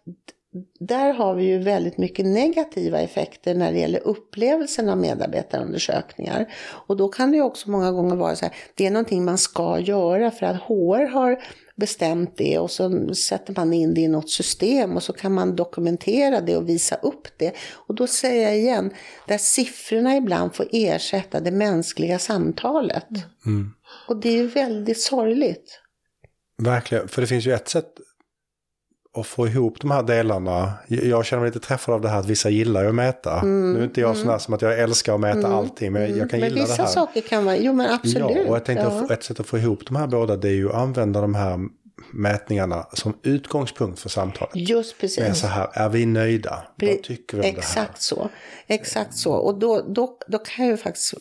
där 0.81 1.13
har 1.13 1.35
vi 1.35 1.45
ju 1.45 1.59
väldigt 1.59 1.99
mycket 1.99 2.27
negativa 2.27 3.01
effekter 3.01 3.55
när 3.55 3.73
det 3.73 3.79
gäller 3.79 4.01
upplevelsen 4.01 4.89
av 4.89 4.99
medarbetarundersökningar. 4.99 6.55
Och 6.87 6.97
då 6.97 7.09
kan 7.09 7.31
det 7.31 7.37
ju 7.37 7.43
också 7.43 7.71
många 7.71 7.93
gånger 7.93 8.17
vara 8.17 8.37
så 8.37 8.45
här, 8.45 8.55
det 8.75 8.87
är 8.87 8.91
någonting 8.91 9.25
man 9.25 9.39
ska 9.39 9.79
göra 9.79 10.31
för 10.31 10.47
att 10.47 10.63
HR 10.63 11.07
har 11.07 11.43
bestämt 11.77 12.35
det 12.37 12.59
och 12.59 12.71
så 12.71 13.15
sätter 13.15 13.55
man 13.57 13.73
in 13.73 13.95
det 13.95 14.01
i 14.01 14.09
något 14.09 14.31
system 14.31 14.97
och 14.97 15.03
så 15.03 15.13
kan 15.13 15.33
man 15.33 15.57
dokumentera 15.57 16.41
det 16.41 16.57
och 16.57 16.69
visa 16.69 16.95
upp 16.95 17.29
det. 17.37 17.55
Och 17.73 17.95
då 17.95 18.07
säger 18.07 18.43
jag 18.43 18.59
igen, 18.59 18.91
där 19.29 19.39
siffrorna 19.39 20.17
ibland 20.17 20.55
får 20.55 20.69
ersätta 20.73 21.41
det 21.41 21.51
mänskliga 21.51 22.19
samtalet. 22.19 23.09
Mm. 23.47 23.71
Och 24.09 24.21
det 24.21 24.39
är 24.39 24.45
väldigt 24.45 25.01
sorgligt. 25.01 25.81
Verkligen, 26.63 27.09
för 27.09 27.21
det 27.21 27.27
finns 27.27 27.47
ju 27.47 27.53
ett 27.53 27.69
sätt 27.69 27.95
att 29.15 29.27
få 29.27 29.47
ihop 29.47 29.81
de 29.81 29.91
här 29.91 30.03
delarna. 30.03 30.73
Jag 30.89 31.25
känner 31.25 31.41
mig 31.41 31.51
lite 31.51 31.67
träffad 31.67 31.95
av 31.95 32.01
det 32.01 32.09
här 32.09 32.19
att 32.19 32.27
vissa 32.27 32.51
gillar 32.51 32.83
ju 32.83 32.89
att 32.89 32.95
mäta. 32.95 33.41
Mm, 33.41 33.73
nu 33.73 33.81
är 33.81 33.85
inte 33.85 34.01
jag 34.01 34.11
mm. 34.11 34.23
sån 34.23 34.31
här 34.31 34.39
som 34.39 34.55
att 34.55 34.63
jag 34.63 34.79
älskar 34.81 35.15
att 35.15 35.21
mäta 35.21 35.39
mm, 35.39 35.53
allting, 35.53 35.93
men 35.93 36.19
jag 36.19 36.31
kan 36.31 36.41
men 36.41 36.49
gilla 36.49 36.63
det 36.63 36.71
här. 36.71 36.79
Men 36.79 36.87
vissa 36.87 36.87
saker 36.87 37.21
kan 37.21 37.45
vara, 37.45 37.57
jo 37.57 37.73
men 37.73 37.91
absolut. 37.91 38.37
Ja, 38.37 38.49
och 38.49 38.57
jag 38.57 38.65
tänkte 38.65 38.87
ja. 38.87 39.05
att 39.05 39.11
ett 39.11 39.25
sätt 39.25 39.41
att 39.41 39.47
få 39.47 39.59
ihop 39.59 39.87
de 39.87 39.97
här 39.97 40.07
båda 40.07 40.37
det 40.37 40.49
är 40.49 40.53
ju 40.53 40.69
att 40.69 40.75
använda 40.75 41.21
de 41.21 41.35
här 41.35 41.59
mätningarna 42.13 42.87
som 42.93 43.15
utgångspunkt 43.23 44.01
för 44.01 44.09
samtalet. 44.09 44.57
Just 44.57 44.99
precis. 44.99 45.19
Men 45.19 45.35
så 45.35 45.47
här, 45.47 45.69
är 45.73 45.89
vi 45.89 46.07
nöjda? 46.07 46.65
Vad 46.77 47.03
tycker 47.03 47.37
vi 47.37 47.43
om 47.43 47.49
Exakt 47.59 47.75
det 47.75 47.81
här? 47.81 47.95
så. 47.97 48.29
Exakt 48.67 49.17
så. 49.17 49.33
Och 49.33 49.59
då, 49.59 49.83
då, 49.89 50.19
då 50.27 50.39
kan 50.39 50.65
jag 50.65 50.73
ju 50.73 50.77
faktiskt 50.77 51.15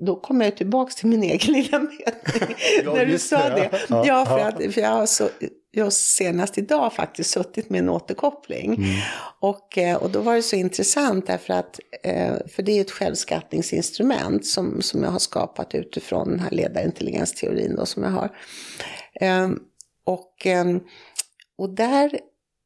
då 0.00 0.16
kommer 0.16 0.44
jag 0.44 0.56
tillbaka 0.56 0.92
till 0.92 1.08
min 1.08 1.22
egen 1.22 1.52
lilla 1.52 1.78
mätning. 1.78 2.56
ja, 2.84 2.94
när 2.94 3.06
du 3.06 3.18
sa 3.18 3.48
det. 3.48 3.70
det. 3.70 3.86
Ja, 3.88 4.26
för, 4.26 4.38
att, 4.38 4.74
för 4.74 4.80
jag 4.80 4.90
har 4.90 5.06
så 5.06 5.28
just 5.72 6.16
senast 6.16 6.58
idag 6.58 6.92
faktiskt 6.92 7.30
suttit 7.30 7.70
med 7.70 7.78
en 7.78 7.88
återkoppling. 7.88 8.74
Mm. 8.74 9.00
Och, 9.40 9.78
eh, 9.78 9.96
och 9.96 10.10
då 10.10 10.20
var 10.20 10.34
det 10.34 10.42
så 10.42 10.56
intressant 10.56 11.26
därför 11.26 11.52
att, 11.54 11.80
eh, 12.02 12.34
för 12.48 12.62
det 12.62 12.72
är 12.72 12.80
ett 12.80 12.90
självskattningsinstrument 12.90 14.46
som, 14.46 14.82
som 14.82 15.02
jag 15.02 15.10
har 15.10 15.18
skapat 15.18 15.74
utifrån 15.74 16.28
den 16.28 16.40
här 16.40 16.50
ledarintelligensteorin 16.50 17.76
då 17.76 17.86
som 17.86 18.02
jag 18.02 18.10
har. 18.10 18.36
Ehm, 19.14 19.58
och, 20.04 20.46
ehm, 20.46 20.80
och 21.56 21.74
där 21.74 22.20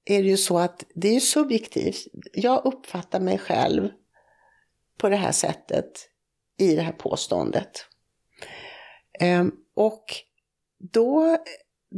är 0.05 0.23
det 0.23 0.29
ju 0.29 0.37
så 0.37 0.59
att 0.59 0.85
det 0.95 1.17
är 1.17 1.21
subjektivt. 1.21 2.07
Jag 2.33 2.67
uppfattar 2.67 3.21
mig 3.21 3.39
själv 3.39 3.89
på 4.99 5.09
det 5.09 5.17
här 5.17 5.33
sättet 5.33 6.09
i 6.59 6.77
det 6.77 6.83
här 6.83 6.93
påståendet. 6.93 7.87
Ehm, 9.21 9.53
och 9.75 10.05
då 10.79 11.39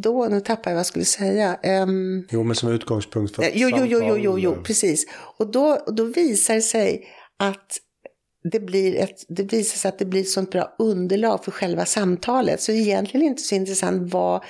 då, 0.02 0.28
nu 0.30 0.40
tappar 0.40 0.70
jag 0.70 0.74
vad 0.74 0.78
jag 0.78 0.86
skulle 0.86 1.04
säga. 1.04 1.58
Um, 1.82 2.26
jo, 2.30 2.42
men 2.42 2.56
som 2.56 2.72
utgångspunkt 2.72 3.36
för 3.36 3.50
jo, 3.54 3.70
jo, 3.76 3.84
jo, 3.86 4.02
jo, 4.04 4.16
jo, 4.18 4.38
jo, 4.38 4.56
precis. 4.64 5.06
Och 5.38 5.50
då, 5.50 5.78
då 5.86 6.04
visar 6.04 6.54
det 6.54 6.62
sig 6.62 7.06
att 7.38 7.78
det, 8.52 8.60
blir 8.60 8.96
ett, 8.96 9.24
det 9.28 9.42
visar 9.42 9.78
sig 9.78 9.88
att 9.88 9.98
det 9.98 10.04
blir 10.04 10.20
ett 10.20 10.28
sånt 10.28 10.50
bra 10.50 10.74
underlag 10.78 11.44
för 11.44 11.50
själva 11.50 11.84
samtalet. 11.84 12.60
Så 12.60 12.72
egentligen 12.72 13.26
inte 13.26 13.42
så 13.42 13.54
intressant 13.54 14.12
vad, 14.12 14.44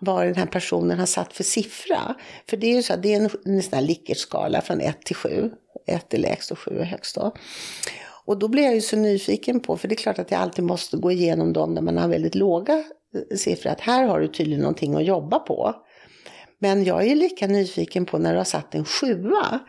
vad 0.00 0.26
den 0.26 0.34
här 0.34 0.46
personen 0.46 0.98
har 0.98 1.06
satt 1.06 1.32
för 1.32 1.44
siffra. 1.44 2.14
För 2.50 2.56
det 2.56 2.66
är 2.66 2.76
ju 2.76 2.82
så 2.82 2.92
att 2.92 3.02
det 3.02 3.14
är 3.14 3.16
en, 3.16 3.30
en 3.44 3.62
sån 3.62 3.74
här 3.74 3.82
Likert-skala 3.82 4.60
från 4.60 4.80
1 4.80 5.02
till 5.02 5.16
7. 5.16 5.50
1 5.86 6.14
är 6.14 6.18
lägst 6.18 6.50
och 6.50 6.58
7 6.58 6.78
är 6.78 6.84
högst 6.84 7.14
då. 7.14 7.34
Och 8.24 8.38
då 8.38 8.48
blir 8.48 8.62
jag 8.62 8.74
ju 8.74 8.80
så 8.80 8.96
nyfiken 8.96 9.60
på, 9.60 9.76
för 9.76 9.88
det 9.88 9.94
är 9.94 9.96
klart 9.96 10.18
att 10.18 10.30
jag 10.30 10.40
alltid 10.40 10.64
måste 10.64 10.96
gå 10.96 11.12
igenom 11.12 11.52
dem 11.52 11.74
när 11.74 11.82
man 11.82 11.98
har 11.98 12.08
väldigt 12.08 12.34
låga 12.34 12.84
siffror 13.36 13.70
att 13.70 13.80
här 13.80 14.04
har 14.04 14.20
du 14.20 14.28
tydligen 14.28 14.60
någonting 14.60 14.94
att 14.94 15.04
jobba 15.04 15.38
på. 15.38 15.74
Men 16.58 16.84
jag 16.84 17.06
är 17.06 17.14
lika 17.14 17.46
nyfiken 17.46 18.06
på 18.06 18.18
när 18.18 18.32
du 18.32 18.38
har 18.38 18.44
satt 18.44 18.74
en 18.74 18.84
sjua. 18.84 19.60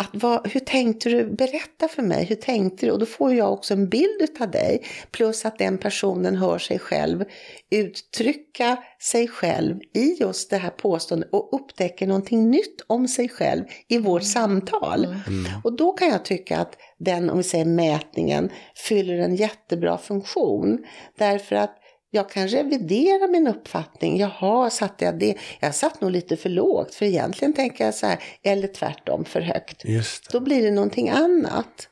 Att 0.00 0.10
vad, 0.12 0.48
hur 0.48 0.60
tänkte 0.60 1.08
du? 1.08 1.24
Berätta 1.24 1.88
för 1.88 2.02
mig, 2.02 2.24
hur 2.24 2.36
tänkte 2.36 2.86
du? 2.86 2.92
Och 2.92 2.98
då 2.98 3.06
får 3.06 3.34
jag 3.34 3.52
också 3.52 3.74
en 3.74 3.88
bild 3.88 4.40
av 4.40 4.50
dig. 4.50 4.82
Plus 5.10 5.44
att 5.44 5.58
den 5.58 5.78
personen 5.78 6.36
hör 6.36 6.58
sig 6.58 6.78
själv 6.78 7.24
uttrycka 7.70 8.76
sig 9.02 9.28
själv 9.28 9.80
i 9.94 10.16
just 10.20 10.50
det 10.50 10.56
här 10.56 10.70
påståendet 10.70 11.28
och 11.32 11.48
upptäcker 11.52 12.06
någonting 12.06 12.50
nytt 12.50 12.80
om 12.86 13.08
sig 13.08 13.28
själv 13.28 13.64
i 13.88 13.98
vårt 13.98 14.22
mm. 14.22 14.24
samtal. 14.24 15.04
Mm. 15.04 15.44
Och 15.64 15.76
då 15.76 15.92
kan 15.92 16.08
jag 16.08 16.24
tycka 16.24 16.58
att 16.58 16.76
den, 16.98 17.30
om 17.30 17.36
vi 17.36 17.44
säger 17.44 17.64
mätningen, 17.64 18.50
fyller 18.88 19.18
en 19.18 19.36
jättebra 19.36 19.98
funktion. 19.98 20.84
Därför 21.18 21.56
att 21.56 21.76
jag 22.10 22.30
kan 22.30 22.48
revidera 22.48 23.26
min 23.26 23.46
uppfattning. 23.46 24.18
Jaha, 24.18 24.70
satte 24.70 25.04
jag 25.04 25.18
det? 25.18 25.34
Jag 25.60 25.74
satt 25.74 26.00
nog 26.00 26.10
lite 26.10 26.36
för 26.36 26.48
lågt, 26.48 26.94
för 26.94 27.06
egentligen 27.06 27.54
tänker 27.54 27.84
jag 27.84 27.94
så 27.94 28.06
här, 28.06 28.18
eller 28.42 28.68
tvärtom 28.68 29.24
för 29.24 29.40
högt. 29.40 29.84
Då 30.32 30.40
blir 30.40 30.62
det 30.62 30.70
någonting 30.70 31.08
annat. 31.08 31.88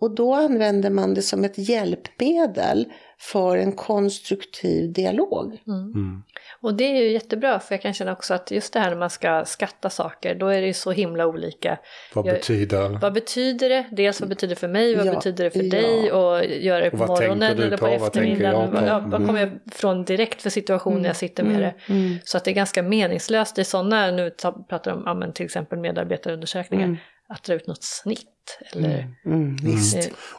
Och 0.00 0.14
då 0.14 0.34
använder 0.34 0.90
man 0.90 1.14
det 1.14 1.22
som 1.22 1.44
ett 1.44 1.58
hjälpmedel 1.58 2.92
för 3.20 3.56
en 3.56 3.72
konstruktiv 3.72 4.92
dialog. 4.92 5.62
Mm. 5.66 5.92
Mm. 5.92 6.22
Och 6.60 6.74
det 6.74 6.84
är 6.84 7.02
ju 7.02 7.12
jättebra 7.12 7.60
för 7.60 7.74
jag 7.74 7.82
kan 7.82 7.94
känna 7.94 8.12
också 8.12 8.34
att 8.34 8.50
just 8.50 8.72
det 8.72 8.80
här 8.80 8.90
när 8.90 8.96
man 8.96 9.10
ska 9.10 9.44
skatta 9.44 9.90
saker 9.90 10.34
då 10.34 10.48
är 10.48 10.60
det 10.60 10.66
ju 10.66 10.72
så 10.72 10.90
himla 10.90 11.26
olika. 11.26 11.78
Vad 12.14 12.26
jag, 12.26 12.34
betyder? 12.34 12.88
Vad 12.88 13.12
betyder 13.12 13.68
det? 13.68 13.86
Dels 13.90 14.20
vad 14.20 14.28
betyder 14.28 14.54
det 14.54 14.60
för 14.60 14.68
mig, 14.68 14.96
vad 14.96 15.06
ja, 15.06 15.14
betyder 15.14 15.44
det 15.44 15.50
för 15.50 15.62
ja. 15.62 15.70
dig 15.70 16.12
och 16.12 16.44
göra 16.44 16.84
det 16.84 16.90
på 16.90 17.06
morgonen 17.06 17.58
eller 17.58 17.76
på, 17.76 17.86
på 17.86 17.92
eftermiddagen. 17.92 18.72
Vad, 18.72 18.88
ja, 18.88 18.98
vad 19.06 19.26
kommer 19.26 19.40
jag 19.40 19.50
från 19.72 20.04
direkt 20.04 20.42
för 20.42 20.50
situation 20.50 20.92
mm. 20.92 21.02
när 21.02 21.08
jag 21.08 21.16
sitter 21.16 21.42
med 21.42 21.56
mm. 21.56 21.62
det? 21.62 21.92
Mm. 21.92 22.18
Så 22.24 22.36
att 22.36 22.44
det 22.44 22.50
är 22.50 22.54
ganska 22.54 22.82
meningslöst. 22.82 23.56
Det 23.56 23.62
är 23.62 23.64
sådana, 23.64 24.10
nu 24.10 24.30
pratar 24.68 24.92
om 24.92 25.22
ja, 25.22 25.32
till 25.32 25.44
exempel 25.44 25.78
medarbetarundersökningar, 25.78 26.84
mm. 26.84 26.96
Att 27.30 27.42
dra 27.42 27.54
ut 27.54 27.66
något 27.66 27.82
snitt 27.82 28.58
eller, 28.72 28.98
mm, 29.24 29.36
mm, 29.36 29.56
mm. 29.66 29.78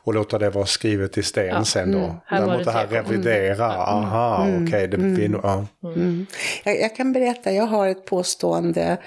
Och 0.03 0.13
låta 0.13 0.39
det 0.39 0.49
vara 0.49 0.65
skrivet 0.65 1.17
i 1.17 1.23
sten 1.23 1.45
ja, 1.45 1.65
sen 1.65 1.91
då. 1.91 1.97
Mm, 1.97 2.15
Däremot 2.29 2.65
det 2.65 2.71
här 2.71 2.87
revidera, 2.87 3.65
aha, 3.65 4.45
mm, 4.45 4.63
okej, 4.63 4.87
okay, 4.87 4.87
det 4.87 5.23
mm, 5.23 5.39
ja. 5.43 5.67
jag, 6.63 6.79
jag, 6.79 6.95
kan 6.95 7.13
berätta, 7.13 7.51
jag 7.51 7.65
har 7.65 7.87
ett 7.87 8.05
påstående, 8.05 8.97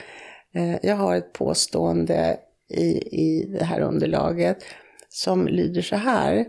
eh, 0.54 0.76
jag 0.82 0.96
har 0.96 1.16
ett 1.16 1.32
påstående 1.32 2.36
i, 2.70 2.86
i 3.20 3.56
det 3.58 3.64
här 3.64 3.80
underlaget 3.80 4.64
som 5.08 5.46
lyder 5.46 5.82
så 5.82 5.96
här. 5.96 6.44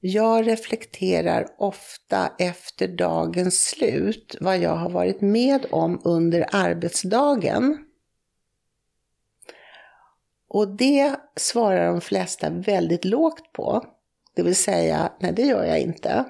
Jag 0.00 0.46
reflekterar 0.46 1.46
ofta 1.58 2.32
efter 2.38 2.88
dagens 2.88 3.62
slut 3.64 4.36
vad 4.40 4.58
jag 4.58 4.76
har 4.76 4.90
varit 4.90 5.20
med 5.20 5.66
om 5.70 6.00
under 6.04 6.46
arbetsdagen. 6.52 7.78
Och 10.54 10.68
det 10.68 11.16
svarar 11.36 11.86
de 11.86 12.00
flesta 12.00 12.50
väldigt 12.50 13.04
lågt 13.04 13.52
på. 13.52 13.84
Det 14.36 14.42
vill 14.42 14.56
säga, 14.56 15.12
nej 15.20 15.32
det 15.32 15.42
gör 15.42 15.64
jag 15.64 15.80
inte. 15.80 16.24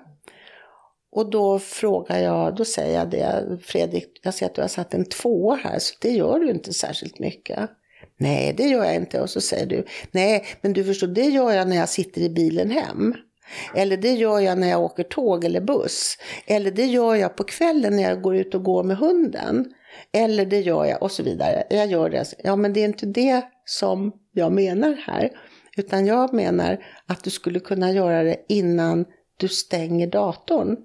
Och 1.12 1.30
då 1.30 1.58
frågar 1.58 2.18
jag, 2.18 2.56
då 2.56 2.64
säger 2.64 2.98
jag 2.98 3.10
det, 3.10 3.58
Fredrik, 3.62 4.20
jag 4.22 4.34
ser 4.34 4.46
att 4.46 4.54
du 4.54 4.60
har 4.60 4.68
satt 4.68 4.94
en 4.94 5.04
tvåa 5.04 5.54
här, 5.54 5.78
så 5.78 5.94
det 6.00 6.10
gör 6.10 6.38
du 6.38 6.50
inte 6.50 6.72
särskilt 6.72 7.18
mycket. 7.18 7.70
Nej, 8.16 8.54
det 8.56 8.64
gör 8.64 8.84
jag 8.84 8.94
inte. 8.94 9.20
Och 9.20 9.30
så 9.30 9.40
säger 9.40 9.66
du, 9.66 9.86
nej, 10.10 10.44
men 10.60 10.72
du 10.72 10.84
förstår, 10.84 11.06
det 11.06 11.26
gör 11.26 11.52
jag 11.52 11.68
när 11.68 11.76
jag 11.76 11.88
sitter 11.88 12.20
i 12.20 12.30
bilen 12.30 12.70
hem. 12.70 13.14
Eller 13.74 13.96
det 13.96 14.12
gör 14.12 14.40
jag 14.40 14.58
när 14.58 14.68
jag 14.68 14.82
åker 14.82 15.02
tåg 15.02 15.44
eller 15.44 15.60
buss. 15.60 16.18
Eller 16.46 16.70
det 16.70 16.86
gör 16.86 17.14
jag 17.14 17.36
på 17.36 17.44
kvällen 17.44 17.96
när 17.96 18.02
jag 18.02 18.22
går 18.22 18.36
ut 18.36 18.54
och 18.54 18.64
går 18.64 18.84
med 18.84 18.96
hunden. 18.96 19.72
Eller 20.12 20.46
det 20.46 20.60
gör 20.60 20.84
jag 20.84 21.02
och 21.02 21.12
så 21.12 21.22
vidare. 21.22 21.64
Jag 21.70 21.86
gör 21.86 22.10
det. 22.10 22.34
Ja, 22.44 22.56
men 22.56 22.72
det 22.72 22.80
är 22.80 22.84
inte 22.84 23.06
det 23.06 23.42
som 23.64 24.12
jag 24.32 24.52
menar 24.52 24.94
här. 25.06 25.30
Utan 25.76 26.06
jag 26.06 26.34
menar 26.34 26.84
att 27.06 27.24
du 27.24 27.30
skulle 27.30 27.60
kunna 27.60 27.92
göra 27.92 28.22
det 28.22 28.36
innan 28.48 29.04
du 29.36 29.48
stänger 29.48 30.06
datorn. 30.06 30.76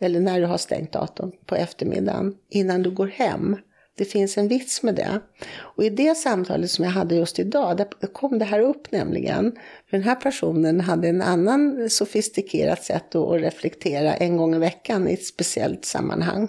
Eller 0.00 0.20
när 0.20 0.40
du 0.40 0.46
har 0.46 0.58
stängt 0.58 0.92
datorn 0.92 1.32
på 1.46 1.56
eftermiddagen. 1.56 2.34
Innan 2.50 2.82
du 2.82 2.90
går 2.90 3.06
hem. 3.06 3.56
Det 3.96 4.04
finns 4.04 4.38
en 4.38 4.48
vits 4.48 4.82
med 4.82 4.94
det. 4.94 5.20
Och 5.56 5.84
i 5.84 5.90
det 5.90 6.14
samtalet 6.14 6.70
som 6.70 6.84
jag 6.84 6.92
hade 6.92 7.14
just 7.14 7.38
idag, 7.38 7.76
där 7.76 8.06
kom 8.12 8.38
det 8.38 8.44
här 8.44 8.60
upp 8.60 8.92
nämligen. 8.92 9.52
För 9.90 9.96
den 9.96 10.02
här 10.02 10.14
personen 10.14 10.80
hade 10.80 11.08
en 11.08 11.22
annan 11.22 11.90
sofistikerat 11.90 12.84
sätt 12.84 13.14
att 13.14 13.40
reflektera 13.40 14.14
en 14.14 14.36
gång 14.36 14.54
i 14.54 14.58
veckan 14.58 15.08
i 15.08 15.12
ett 15.12 15.24
speciellt 15.24 15.84
sammanhang. 15.84 16.48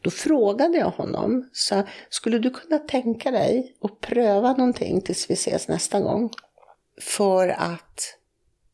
Då 0.00 0.10
frågade 0.10 0.78
jag 0.78 0.90
honom, 0.90 1.48
så 1.52 1.82
skulle 2.08 2.38
du 2.38 2.50
kunna 2.50 2.78
tänka 2.78 3.30
dig 3.30 3.76
att 3.80 4.00
pröva 4.00 4.52
någonting 4.52 5.00
tills 5.00 5.30
vi 5.30 5.34
ses 5.34 5.68
nästa 5.68 6.00
gång? 6.00 6.30
För 7.00 7.48
att 7.48 8.00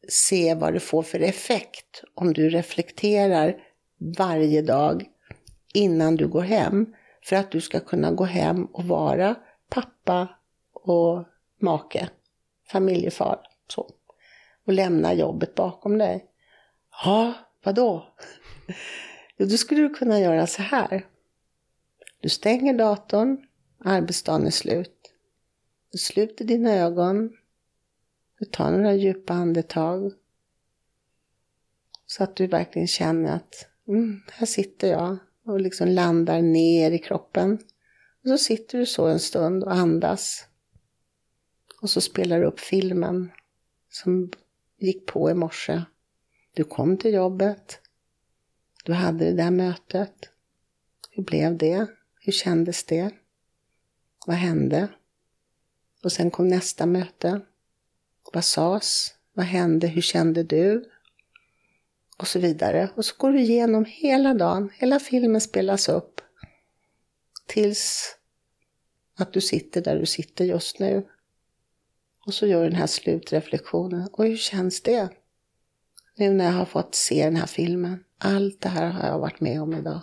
se 0.09 0.55
vad 0.55 0.73
det 0.73 0.81
får 0.81 1.03
för 1.03 1.21
effekt 1.21 2.03
om 2.15 2.33
du 2.33 2.49
reflekterar 2.49 3.57
varje 4.19 4.63
dag 4.63 5.05
innan 5.75 6.17
du 6.17 6.29
går 6.29 6.43
hem. 6.43 6.95
För 7.25 7.37
att 7.37 7.51
du 7.51 7.61
ska 7.61 7.81
kunna 7.81 8.13
gå 8.13 8.25
hem 8.25 8.65
och 8.65 8.85
vara 8.85 9.35
pappa 9.71 10.29
och 10.73 11.25
make, 11.61 12.09
familjefar. 12.73 13.41
Så. 13.69 13.91
Och 14.67 14.73
lämna 14.73 15.15
jobbet 15.15 15.55
bakom 15.55 15.99
dig. 15.99 16.25
Ja, 17.05 17.33
vadå? 17.65 18.07
Jo, 19.43 19.49
då 19.49 19.57
skulle 19.57 19.83
du 19.83 19.89
kunna 19.89 20.21
göra 20.21 20.47
så 20.47 20.63
här. 20.63 21.07
Du 22.21 22.29
stänger 22.29 22.75
datorn, 22.75 23.47
arbetsdagen 23.79 24.47
är 24.47 24.51
slut. 24.51 25.13
Du 25.93 25.99
sluter 25.99 26.45
dina 26.45 26.75
ögon. 26.75 27.33
Du 28.39 28.45
tar 28.45 28.71
några 28.71 28.95
djupa 28.95 29.33
andetag. 29.33 30.13
Så 32.07 32.23
att 32.23 32.37
du 32.37 32.47
verkligen 32.47 32.89
känner 32.89 33.37
att 33.37 33.67
mm, 33.89 34.23
här 34.33 34.47
sitter 34.47 34.89
jag 34.89 35.19
och 35.45 35.61
liksom 35.61 35.89
landar 35.89 36.43
ner 36.43 36.91
i 36.91 36.99
kroppen. 36.99 37.59
Och 38.23 38.29
så 38.29 38.39
sitter 38.39 38.79
du 38.79 38.87
så 38.87 39.07
en 39.07 39.21
stund 39.21 39.65
och 39.65 39.73
andas. 39.73 40.47
Och 41.81 41.91
så 41.91 42.01
spelar 42.01 42.41
du 42.41 42.47
upp 42.47 42.61
filmen 42.61 43.31
som 43.91 44.31
gick 44.79 45.07
på 45.07 45.31
i 45.31 45.35
morse. 45.35 45.83
Du 46.55 46.65
kom 46.65 46.97
till 46.97 47.15
jobbet. 47.15 47.82
Du 48.83 48.93
hade 48.93 49.25
det 49.25 49.33
där 49.33 49.51
mötet. 49.51 50.31
Hur 51.11 51.23
blev 51.23 51.59
det? 51.59 51.87
Hur 52.21 52.33
kändes 52.33 52.85
det? 52.85 53.11
Vad 54.27 54.37
hände? 54.37 54.89
Och 56.03 56.13
sen 56.13 56.31
kom 56.31 56.49
nästa 56.49 56.87
möte. 56.87 57.41
Vad 58.33 58.45
sades? 58.45 59.15
Vad 59.33 59.47
hände? 59.47 59.87
Hur 59.87 60.03
kände 60.03 60.43
du? 60.43 60.91
Och 62.19 62.29
så 62.29 62.39
vidare. 62.39 62.91
Och 62.95 63.05
så 63.05 63.15
går 63.19 63.33
du 63.33 63.41
igenom 63.41 63.85
hela 63.89 64.35
dagen. 64.35 64.71
Hela 64.75 65.01
filmen 65.01 65.41
spelas 65.41 65.89
upp. 65.89 66.21
Tills 67.47 68.17
att 69.19 69.33
du 69.33 69.41
sitter 69.41 69.83
där 69.83 69.99
du 69.99 70.07
sitter 70.07 70.45
just 70.45 70.79
nu. 70.79 71.07
Och 72.27 72.35
så 72.35 72.47
gör 72.47 72.63
du 72.63 72.69
den 72.69 72.79
här 72.79 72.87
slutreflektionen. 72.87 74.09
Och 74.13 74.25
hur 74.25 74.37
känns 74.37 74.83
det? 74.83 75.09
Nu 76.17 76.33
när 76.33 76.45
jag 76.45 76.53
har 76.53 76.65
fått 76.65 76.95
se 76.95 77.25
den 77.25 77.37
här 77.37 77.47
filmen. 77.47 78.05
Allt 78.25 78.61
det 78.61 78.69
här 78.69 78.91
har 78.91 79.09
jag 79.09 79.19
varit 79.19 79.41
med 79.41 79.63
om 79.63 79.75
idag. 79.75 80.01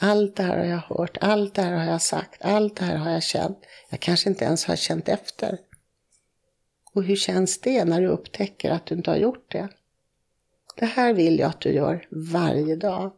Allt 0.00 0.36
det 0.36 0.42
här 0.42 0.58
har 0.58 0.64
jag 0.64 0.78
hört, 0.78 1.18
allt 1.20 1.54
det 1.54 1.62
här 1.62 1.72
har 1.72 1.92
jag 1.92 2.02
sagt, 2.02 2.44
allt 2.44 2.76
det 2.76 2.84
här 2.84 2.96
har 2.96 3.10
jag 3.10 3.22
känt. 3.22 3.58
Jag 3.90 4.00
kanske 4.00 4.28
inte 4.28 4.44
ens 4.44 4.64
har 4.64 4.76
känt 4.76 5.08
efter. 5.08 5.58
Och 6.94 7.04
hur 7.04 7.16
känns 7.16 7.60
det 7.60 7.84
när 7.84 8.00
du 8.00 8.06
upptäcker 8.06 8.70
att 8.70 8.86
du 8.86 8.94
inte 8.94 9.10
har 9.10 9.16
gjort 9.16 9.52
det? 9.52 9.68
Det 10.76 10.86
här 10.86 11.14
vill 11.14 11.38
jag 11.38 11.48
att 11.48 11.60
du 11.60 11.72
gör 11.72 12.06
varje 12.10 12.76
dag. 12.76 13.12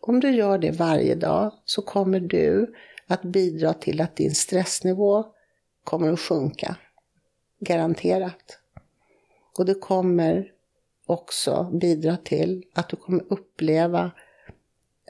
Om 0.00 0.20
du 0.20 0.30
gör 0.30 0.58
det 0.58 0.70
varje 0.70 1.14
dag 1.14 1.52
så 1.64 1.82
kommer 1.82 2.20
du 2.20 2.74
att 3.06 3.22
bidra 3.22 3.74
till 3.74 4.00
att 4.00 4.16
din 4.16 4.34
stressnivå 4.34 5.26
kommer 5.84 6.12
att 6.12 6.20
sjunka. 6.20 6.76
Garanterat. 7.60 8.58
Och 9.58 9.66
det 9.66 9.74
kommer 9.74 10.52
också 11.10 11.70
bidra 11.80 12.16
till 12.16 12.64
att 12.74 12.88
du 12.88 12.96
kommer 12.96 13.24
uppleva 13.32 14.10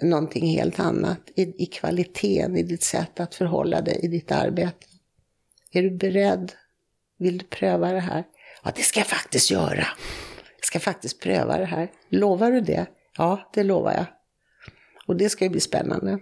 någonting 0.03 0.47
helt 0.47 0.81
annat 0.81 1.21
i, 1.35 1.63
i 1.63 1.67
kvaliteten 1.67 2.57
i 2.57 2.63
ditt 2.63 2.83
sätt 2.83 3.21
att 3.21 3.35
förhålla 3.35 3.81
dig 3.81 4.01
i 4.03 4.09
ditt 4.09 4.33
arbete. 4.33 4.87
Är 5.73 5.83
du 5.83 5.91
beredd? 5.91 6.53
Vill 7.19 7.39
du 7.39 7.45
pröva 7.45 7.93
det 7.93 8.01
här? 8.01 8.25
Ja, 8.65 8.73
det 8.77 8.83
ska 8.83 9.01
jag 9.01 9.07
faktiskt 9.07 9.51
göra. 9.51 9.87
Jag 10.57 10.65
ska 10.65 10.81
faktiskt 10.81 11.21
pröva 11.21 11.59
det 11.59 11.65
här. 11.65 11.91
Lovar 12.09 12.51
du 12.51 12.61
det? 12.61 12.87
Ja, 13.17 13.51
det 13.55 13.63
lovar 13.63 13.93
jag. 13.93 14.07
Och 15.07 15.17
det 15.17 15.29
ska 15.29 15.45
ju 15.45 15.51
bli 15.51 15.61
spännande. 15.61 16.19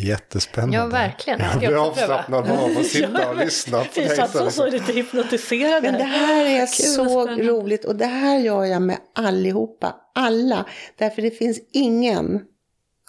Jättespännande. 0.00 0.76
Ja, 0.76 0.86
verkligen. 0.86 1.40
Jag 1.40 1.58
blir 1.58 1.86
avslappnad 1.86 2.50
av 2.50 2.78
att 2.78 2.86
sitta 2.92 3.28
och 3.28 3.36
lyssna 3.36 3.78
på 3.78 4.00
Vi 4.00 4.08
satt 4.08 4.34
och 4.34 4.52
så 4.52 4.66
lite 4.70 4.92
hypnotiserade. 4.92 5.92
Men 5.92 6.00
det 6.00 6.04
här 6.04 6.44
är 6.44 6.60
Gud, 6.60 6.68
så 6.68 7.26
roligt 7.26 7.84
och 7.84 7.96
det 7.96 8.06
här 8.06 8.38
gör 8.38 8.64
jag 8.64 8.82
med 8.82 8.98
allihopa, 9.14 9.96
alla. 10.14 10.66
Därför 10.96 11.22
det 11.22 11.30
finns 11.30 11.58
ingen, 11.72 12.40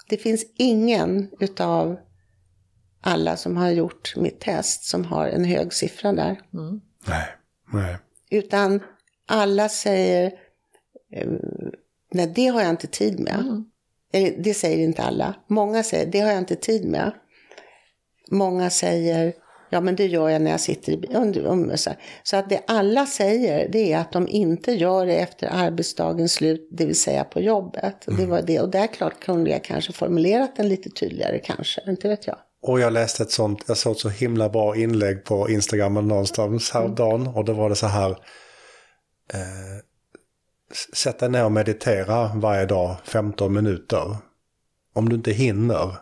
det 0.08 0.16
finns 0.16 0.44
ingen 0.56 1.30
utav 1.40 1.96
alla 3.00 3.36
som 3.36 3.56
har 3.56 3.70
gjort 3.70 4.16
mitt 4.16 4.40
test 4.40 4.84
som 4.84 5.04
har 5.04 5.26
en 5.26 5.44
hög 5.44 5.72
siffra 5.72 6.12
där. 6.12 6.40
Nej, 7.06 7.26
nej. 7.72 7.96
Utan 8.30 8.82
alla 9.26 9.68
säger, 9.68 10.32
eh, 11.12 11.28
nej 12.12 12.32
det 12.34 12.46
har 12.46 12.60
jag 12.60 12.70
inte 12.70 12.86
tid 12.86 13.20
med. 13.20 13.40
Mm. 13.40 13.69
Eller, 14.12 14.34
det 14.38 14.54
säger 14.54 14.78
inte 14.78 15.02
alla. 15.02 15.34
Många 15.46 15.82
säger, 15.82 16.06
det 16.06 16.20
har 16.20 16.28
jag 16.30 16.38
inte 16.38 16.56
tid 16.56 16.84
med. 16.84 17.12
Många 18.30 18.70
säger, 18.70 19.32
ja 19.70 19.80
men 19.80 19.96
det 19.96 20.06
gör 20.06 20.28
jag 20.28 20.42
när 20.42 20.50
jag 20.50 20.60
sitter 20.60 20.92
i 20.92 20.96
bilen. 20.96 21.78
Så, 22.22 22.36
att 22.36 22.48
det 22.48 22.62
alla 22.66 23.06
säger, 23.06 23.68
det 23.68 23.92
är 23.92 23.98
att 23.98 24.12
de 24.12 24.28
inte 24.28 24.72
gör 24.72 25.06
det 25.06 25.16
efter 25.16 25.48
arbetsdagens 25.52 26.32
slut, 26.32 26.68
det 26.72 26.86
vill 26.86 27.00
säga 27.00 27.24
på 27.24 27.40
jobbet. 27.40 28.08
Och 28.08 28.14
Det 28.14 28.26
var 28.26 28.42
det. 28.42 28.60
Och 28.60 28.70
där 28.70 28.86
klart 28.86 29.20
kunde 29.20 29.50
jag 29.50 29.64
kanske 29.64 29.92
formulerat 29.92 30.56
den 30.56 30.68
lite 30.68 30.90
tydligare 30.90 31.38
kanske, 31.38 31.80
inte 31.86 32.08
vet 32.08 32.26
jag. 32.26 32.36
Och 32.62 32.80
jag 32.80 32.92
läste 32.92 33.22
ett 33.22 33.30
sånt, 33.30 33.64
jag 33.66 33.76
såg 33.76 33.92
ett 33.92 33.98
så 33.98 34.08
himla 34.08 34.48
bra 34.48 34.76
inlägg 34.76 35.24
på 35.24 35.50
Instagram 35.50 35.94
någonstans 36.08 36.70
häromdagen. 36.70 37.26
Och 37.26 37.44
då 37.44 37.52
var 37.52 37.68
det 37.68 37.76
så 37.76 37.86
här. 37.86 38.10
Eh, 39.32 39.89
sätt 40.92 41.18
dig 41.18 41.28
ner 41.28 41.44
och 41.44 41.52
meditera 41.52 42.30
varje 42.34 42.66
dag 42.66 42.96
15 43.04 43.52
minuter. 43.52 44.16
Om 44.92 45.08
du 45.08 45.16
inte 45.16 45.32
hinner, 45.32 45.96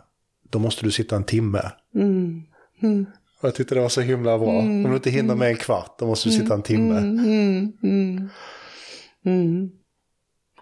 då 0.49 0.59
måste 0.59 0.85
du 0.85 0.91
sitta 0.91 1.15
en 1.15 1.23
timme. 1.23 1.71
Mm. 1.95 2.41
Mm. 2.81 3.05
Och 3.41 3.47
jag 3.47 3.55
tyckte 3.55 3.75
det 3.75 3.81
var 3.81 3.89
så 3.89 4.01
himla 4.01 4.39
bra. 4.39 4.47
Om 4.47 4.83
du 4.83 4.95
inte 4.95 5.09
hinner 5.09 5.35
med 5.35 5.49
en 5.49 5.57
kvart, 5.57 5.99
då 5.99 6.05
måste 6.05 6.29
du 6.29 6.33
sitta 6.33 6.53
en 6.53 6.61
timme. 6.61 6.97
Mm, 6.97 7.73
mm, 7.83 8.29
mm. 9.25 9.69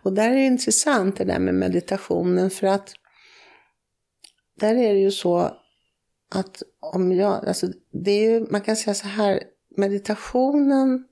Och 0.03 0.13
där 0.13 0.29
är 0.29 0.35
det 0.35 0.45
intressant 0.45 1.17
det 1.17 1.23
där 1.23 1.39
med 1.39 1.53
meditationen 1.55 2.49
för 2.49 2.67
att 2.67 2.93
där 4.59 4.75
är 4.75 4.93
det 4.93 4.99
ju 4.99 5.11
så 5.11 5.51
att 6.35 6.63
om 6.79 7.11
jag, 7.11 7.47
alltså 7.47 7.67
det 7.91 8.11
är 8.11 8.31
ju, 8.31 8.47
man 8.49 8.61
kan 8.61 8.75
säga 8.75 8.93
så 8.93 9.07
här, 9.07 9.43
meditationen 9.77 11.03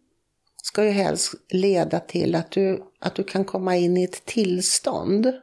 ska 0.65 0.83
ju 0.83 0.89
helst 0.89 1.33
leda 1.49 1.99
till 1.99 2.35
att 2.35 2.51
du, 2.51 2.83
att 2.99 3.15
du 3.15 3.23
kan 3.23 3.45
komma 3.45 3.75
in 3.75 3.97
i 3.97 4.03
ett 4.03 4.25
tillstånd. 4.25 5.33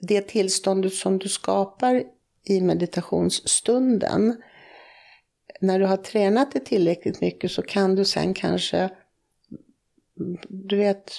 Det 0.00 0.20
tillståndet 0.20 0.94
som 0.94 1.18
du 1.18 1.28
skapar 1.28 2.02
i 2.44 2.60
meditationsstunden 2.60 4.42
när 5.60 5.78
du 5.78 5.86
har 5.86 5.96
tränat 5.96 6.52
det 6.52 6.60
tillräckligt 6.60 7.20
mycket 7.20 7.50
så 7.50 7.62
kan 7.62 7.94
du 7.94 8.04
sen 8.04 8.34
kanske, 8.34 8.90
du 10.48 10.76
vet, 10.76 11.12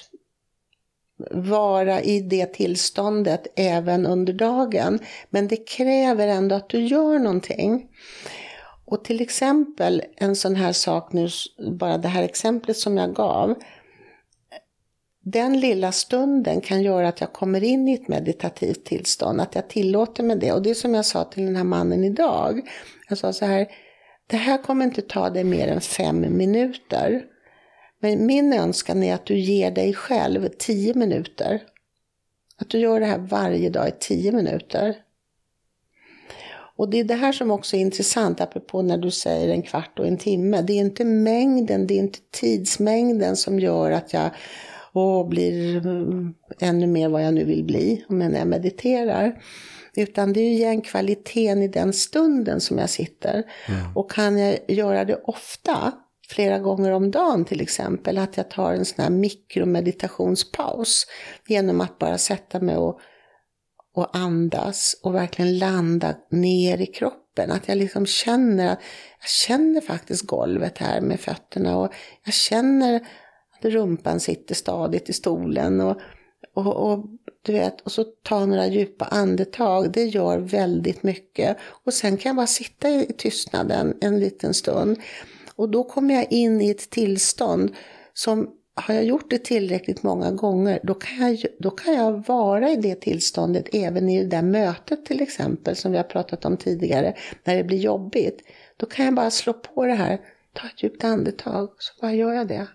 vara 1.32 2.02
i 2.02 2.20
det 2.20 2.46
tillståndet 2.46 3.48
även 3.56 4.06
under 4.06 4.34
dagen. 4.34 5.00
Men 5.30 5.48
det 5.48 5.68
kräver 5.68 6.28
ändå 6.28 6.56
att 6.56 6.70
du 6.70 6.86
gör 6.86 7.20
någonting. 7.20 7.90
Och 8.86 9.04
till 9.04 9.22
exempel 9.22 10.04
en 10.16 10.36
sån 10.36 10.56
här 10.56 10.74
sak 10.74 11.14
nu, 11.14 11.28
bara 11.72 11.98
det 11.98 12.08
här 12.08 12.24
exemplet 12.24 12.78
som 12.78 12.98
jag 12.98 13.14
gav. 13.14 13.56
Den 15.24 15.60
lilla 15.60 15.92
stunden 15.92 16.62
kan 16.62 16.84
göra 16.84 17.08
att 17.08 17.22
jag 17.22 17.34
kommer 17.34 17.64
in 17.64 17.88
i 17.88 17.94
ett 17.94 18.08
meditativt 18.08 18.86
tillstånd, 18.86 19.42
att 19.42 19.56
jag 19.56 19.68
tillåter 19.70 20.24
mig 20.24 20.38
det. 20.38 20.52
Och 20.52 20.62
det 20.62 20.70
är 20.70 20.74
som 20.74 20.94
jag 20.94 21.06
sa 21.06 21.24
till 21.24 21.46
den 21.46 21.56
här 21.56 21.64
mannen 21.64 22.04
idag. 22.04 22.62
Jag 23.10 23.18
sa 23.18 23.34
så 23.34 23.46
här, 23.46 23.68
det 24.28 24.38
här 24.38 24.64
kommer 24.64 24.86
inte 24.86 25.02
ta 25.02 25.30
dig 25.30 25.44
mer 25.44 25.68
än 25.68 25.82
fem 25.82 26.38
minuter. 26.38 27.24
Men 28.00 28.26
min 28.26 28.54
önskan 28.54 29.04
är 29.04 29.14
att 29.14 29.26
du 29.26 29.40
ger 29.40 29.72
dig 29.72 29.94
själv 29.94 30.50
tio 30.60 30.94
minuter. 30.94 31.64
Att 32.58 32.70
du 32.70 32.80
gör 32.80 33.00
det 33.00 33.06
här 33.06 33.18
varje 33.18 33.70
dag 33.70 33.88
i 33.88 33.92
tio 34.00 34.32
minuter. 34.32 34.96
Och 36.78 36.90
det 36.90 37.00
är 37.00 37.04
det 37.04 37.16
här 37.16 37.32
som 37.32 37.52
också 37.52 37.76
är 37.76 37.82
intressant, 37.82 38.42
apropå 38.42 38.82
när 38.82 38.98
du 38.98 39.12
säger 39.12 39.50
en 39.50 39.62
kvart 39.62 40.00
och 40.00 40.08
en 40.08 40.18
timme. 40.18 40.62
Det 40.62 40.74
är 40.74 40.82
inte 40.82 41.06
mängden, 41.06 41.88
det 41.88 41.94
är 41.94 42.00
inte 42.00 42.20
tidsmängden 42.32 43.36
som 43.36 43.60
gör 43.60 43.92
att 43.92 44.14
jag 44.14 44.30
åh, 44.94 45.30
blir 45.30 45.78
mm, 45.78 46.34
ännu 46.60 46.88
mer 46.88 47.10
vad 47.10 47.24
jag 47.26 47.34
nu 47.34 47.44
vill 47.44 47.64
bli 47.64 48.06
om 48.10 48.22
jag 48.22 48.32
när 48.32 48.40
jag 48.40 48.48
mediterar. 48.48 49.42
Utan 49.96 50.34
det 50.34 50.40
är 50.40 50.44
ju 50.44 50.52
igen 50.52 50.82
kvaliteten 50.82 51.62
i 51.62 51.68
den 51.68 51.94
stunden 51.94 52.62
som 52.62 52.78
jag 52.78 52.90
sitter. 52.90 53.44
Och 53.96 54.12
kan 54.12 54.38
jag 54.38 54.60
göra 54.68 55.06
det 55.06 55.16
ofta, 55.16 55.92
flera 56.30 56.60
gånger 56.60 56.92
om 56.92 57.12
dagen 57.12 57.46
till 57.46 57.62
exempel, 57.62 58.18
att 58.18 58.38
jag 58.38 58.50
tar 58.50 58.74
en 58.74 58.86
sån 58.86 59.04
här 59.04 59.12
mikromeditationspaus 59.12 61.06
genom 61.48 61.82
att 61.82 62.00
bara 62.00 62.18
sätta 62.18 62.60
mig 62.60 62.78
och, 62.78 63.00
och 63.96 64.16
andas 64.18 65.00
och 65.04 65.16
verkligen 65.16 65.58
landa 65.58 66.16
ner 66.30 66.82
i 66.82 66.86
kroppen. 66.86 67.52
Att 67.52 67.68
jag 67.68 67.78
liksom 67.78 68.06
känner 68.06 68.72
att 68.72 68.80
jag 69.20 69.30
känner 69.30 69.82
faktiskt 69.82 70.28
golvet 70.28 70.78
här 70.78 71.02
med 71.02 71.20
fötterna 71.20 71.78
och 71.78 71.94
jag 72.26 72.34
känner 72.34 72.96
att 72.96 73.66
rumpan 73.66 74.20
sitter 74.20 74.56
stadigt 74.56 75.10
i 75.10 75.14
stolen 75.14 75.82
och, 75.82 75.98
och, 76.54 76.92
och 76.92 77.06
du 77.46 77.52
vet, 77.52 77.82
och 77.82 77.92
så 77.92 78.04
ta 78.04 78.46
några 78.46 78.68
djupa 78.68 79.06
andetag, 79.06 79.92
det 79.92 80.04
gör 80.04 80.38
väldigt 80.38 81.04
mycket. 81.04 81.58
Och 81.86 81.94
sen 81.94 82.18
kan 82.18 82.30
jag 82.30 82.36
bara 82.36 82.48
sitta 82.48 82.90
i 82.90 83.14
tystnaden 83.18 83.98
en 84.02 84.20
liten 84.20 84.54
stund. 84.54 84.98
Och 85.56 85.70
då 85.70 85.84
kommer 85.84 86.14
jag 86.14 86.32
in 86.32 86.62
i 86.62 86.70
ett 86.70 86.90
tillstånd 86.90 87.76
som, 88.14 88.50
har 88.76 88.94
jag 88.94 89.04
gjort 89.04 89.30
det 89.30 89.44
tillräckligt 89.44 90.04
många 90.04 90.32
gånger, 90.32 90.80
då 90.84 90.94
kan 90.94 91.18
jag, 91.18 91.46
då 91.60 91.72
kan 91.72 91.94
jag 91.94 92.28
vara 92.28 92.70
i 92.70 92.76
det 92.76 92.96
tillståndet 92.96 93.66
även 93.74 94.10
i 94.10 94.24
det 94.24 94.30
där 94.30 94.42
mötet 94.42 95.06
till 95.06 95.22
exempel, 95.22 95.76
som 95.76 95.92
vi 95.92 95.98
har 95.98 96.04
pratat 96.04 96.46
om 96.46 96.58
tidigare, 96.58 97.16
när 97.44 97.56
det 97.56 97.64
blir 97.64 97.78
jobbigt. 97.78 98.42
Då 98.78 98.86
kan 98.86 99.06
jag 99.06 99.16
bara 99.16 99.32
slå 99.32 99.54
på 99.54 99.86
det 99.86 99.94
här, 99.94 100.20
ta 100.54 100.68
ett 100.68 100.84
djupt 100.84 101.04
andetag, 101.04 101.70
så 101.78 101.94
bara 102.02 102.14
gör 102.14 102.34
jag 102.34 102.48
det. 102.48 102.68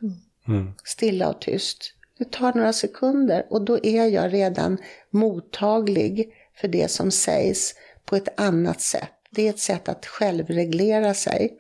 Mm. 0.49 0.73
Stilla 0.85 1.29
och 1.29 1.41
tyst. 1.41 1.95
Det 2.19 2.31
tar 2.31 2.55
några 2.55 2.73
sekunder 2.73 3.47
och 3.51 3.65
då 3.65 3.85
är 3.85 4.07
jag 4.07 4.33
redan 4.33 4.79
mottaglig 5.11 6.33
för 6.61 6.69
det 6.69 6.91
som 6.91 7.11
sägs 7.11 7.75
på 8.05 8.17
ett 8.17 8.41
annat 8.41 8.81
sätt. 8.81 9.11
Det 9.31 9.47
är 9.47 9.51
ett 9.51 9.59
sätt 9.59 9.89
att 9.89 10.07
självreglera 10.07 11.15
sig. 11.15 11.59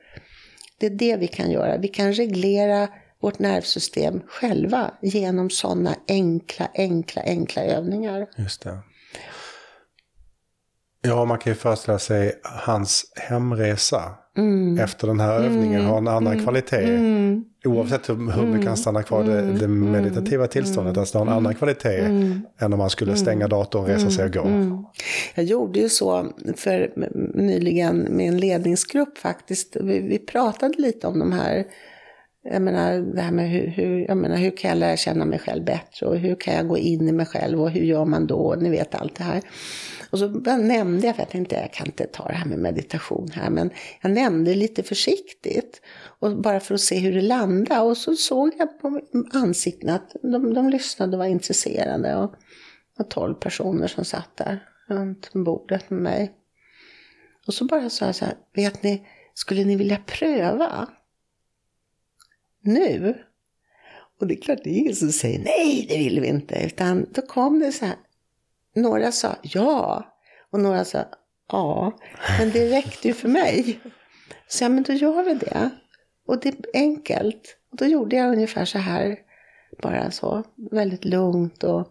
Det 0.78 0.86
är 0.86 0.90
det 0.90 1.16
vi 1.16 1.26
kan 1.26 1.50
göra. 1.50 1.76
Vi 1.76 1.88
kan 1.88 2.12
reglera 2.12 2.88
vårt 3.20 3.38
nervsystem 3.38 4.20
själva 4.26 4.90
genom 5.02 5.50
sådana 5.50 5.94
enkla, 6.08 6.68
enkla, 6.74 7.22
enkla 7.22 7.62
övningar. 7.62 8.26
Just 8.36 8.62
det. 8.62 8.78
Ja, 11.02 11.24
man 11.24 11.38
kan 11.38 11.50
ju 11.50 11.56
föreställa 11.56 11.98
sig 11.98 12.40
hans 12.42 13.12
hemresa 13.16 14.14
efter 14.80 15.06
den 15.06 15.20
här 15.20 15.40
övningen 15.40 15.84
har 15.84 15.98
en 15.98 16.08
annan 16.08 16.42
kvalitet. 16.42 17.00
Oavsett 17.64 18.08
hur, 18.08 18.32
hur 18.32 18.46
mycket 18.46 18.68
han 18.68 18.76
stannar 18.76 19.02
kvar 19.02 19.24
i 19.24 19.26
det, 19.26 19.42
det 19.42 19.68
meditativa 19.68 20.46
tillståndet. 20.46 20.98
Alltså 20.98 21.18
det 21.18 21.24
har 21.24 21.32
en 21.32 21.36
annan 21.36 21.54
kvalitet 21.54 22.00
än 22.58 22.72
om 22.72 22.78
man 22.78 22.90
skulle 22.90 23.16
stänga 23.16 23.48
datorn, 23.48 23.86
resa 23.86 24.10
sig 24.10 24.24
och 24.24 24.32
gå. 24.32 24.44
Jag 25.34 25.44
gjorde 25.44 25.80
ju 25.80 25.88
så 25.88 26.32
för 26.56 26.92
nyligen 27.34 27.98
med 27.98 28.28
en 28.28 28.38
ledningsgrupp 28.38 29.18
faktiskt. 29.18 29.76
Vi, 29.80 30.00
vi 30.00 30.18
pratade 30.18 30.74
lite 30.78 31.06
om 31.06 31.18
de 31.18 31.32
här 31.32 31.64
jag 32.42 32.62
menar, 32.62 33.00
det 33.14 33.20
här 33.20 33.32
med 33.32 33.50
hur, 33.50 33.66
hur, 33.66 33.98
jag 34.08 34.16
menar, 34.16 34.36
hur 34.36 34.56
kan 34.56 34.70
jag 34.70 34.78
lära 34.78 34.96
känna 34.96 35.24
mig 35.24 35.38
själv 35.38 35.64
bättre 35.64 36.06
och 36.06 36.18
hur 36.18 36.34
kan 36.34 36.54
jag 36.54 36.68
gå 36.68 36.78
in 36.78 37.08
i 37.08 37.12
mig 37.12 37.26
själv 37.26 37.62
och 37.62 37.70
hur 37.70 37.82
gör 37.82 38.04
man 38.04 38.26
då? 38.26 38.54
Ni 38.60 38.70
vet 38.70 38.94
allt 38.94 39.14
det 39.14 39.24
här. 39.24 39.42
Och 40.10 40.18
så 40.18 40.28
nämnde 40.28 41.06
jag, 41.06 41.16
för 41.16 41.22
jag 41.22 41.30
tänkte 41.30 41.54
jag 41.54 41.72
kan 41.72 41.86
inte 41.86 42.06
ta 42.06 42.28
det 42.28 42.34
här 42.34 42.46
med 42.46 42.58
meditation 42.58 43.28
här, 43.32 43.50
men 43.50 43.70
jag 44.02 44.12
nämnde 44.12 44.54
lite 44.54 44.82
försiktigt. 44.82 45.82
Och 46.20 46.36
bara 46.36 46.60
för 46.60 46.74
att 46.74 46.80
se 46.80 46.98
hur 46.98 47.12
det 47.12 47.22
landade. 47.22 47.80
Och 47.80 47.96
så 47.96 48.16
såg 48.16 48.52
jag 48.58 48.80
på 48.80 49.00
ansiktena 49.32 49.94
att 49.94 50.16
de, 50.22 50.54
de 50.54 50.70
lyssnade 50.70 51.12
och 51.12 51.18
var 51.18 51.26
intresserade. 51.26 52.16
Och 52.16 52.30
det 52.30 52.98
var 52.98 53.04
tolv 53.04 53.34
personer 53.34 53.86
som 53.86 54.04
satt 54.04 54.36
där 54.36 54.64
runt 54.88 55.32
bordet 55.32 55.90
med 55.90 56.02
mig. 56.02 56.32
Och 57.46 57.54
så 57.54 57.64
bara 57.64 57.90
sa 57.90 58.06
jag 58.06 58.14
så 58.14 58.24
här, 58.24 58.34
vet 58.54 58.82
ni, 58.82 59.06
skulle 59.34 59.64
ni 59.64 59.76
vilja 59.76 59.98
pröva? 60.06 60.88
Nu? 62.60 63.14
Och 64.20 64.26
det 64.26 64.34
är 64.34 64.40
klart, 64.40 64.58
det 64.64 64.70
är 64.70 64.78
ingen 64.78 64.96
som 64.96 65.12
säger 65.12 65.38
nej, 65.38 65.86
det 65.88 65.98
vill 65.98 66.20
vi 66.20 66.28
inte. 66.28 66.62
Utan 66.66 67.06
då 67.10 67.22
kom 67.22 67.58
det 67.58 67.72
så 67.72 67.84
här, 67.84 67.96
några 68.74 69.12
sa 69.12 69.36
ja 69.42 70.04
och 70.50 70.60
några 70.60 70.84
sa 70.84 71.04
ja, 71.48 71.98
men 72.38 72.50
det 72.50 72.70
räckte 72.70 73.08
ju 73.08 73.14
för 73.14 73.28
mig. 73.28 73.80
Så 74.48 74.64
ja, 74.64 74.68
men 74.68 74.82
då 74.82 74.92
gör 74.92 75.24
vi 75.24 75.34
det. 75.34 75.70
Och 76.26 76.40
det 76.40 76.48
är 76.48 76.56
enkelt. 76.74 77.56
Och 77.70 77.76
då 77.76 77.84
gjorde 77.84 78.16
jag 78.16 78.32
ungefär 78.32 78.64
så 78.64 78.78
här, 78.78 79.18
bara 79.82 80.10
så, 80.10 80.44
väldigt 80.70 81.04
lugnt 81.04 81.64
och 81.64 81.88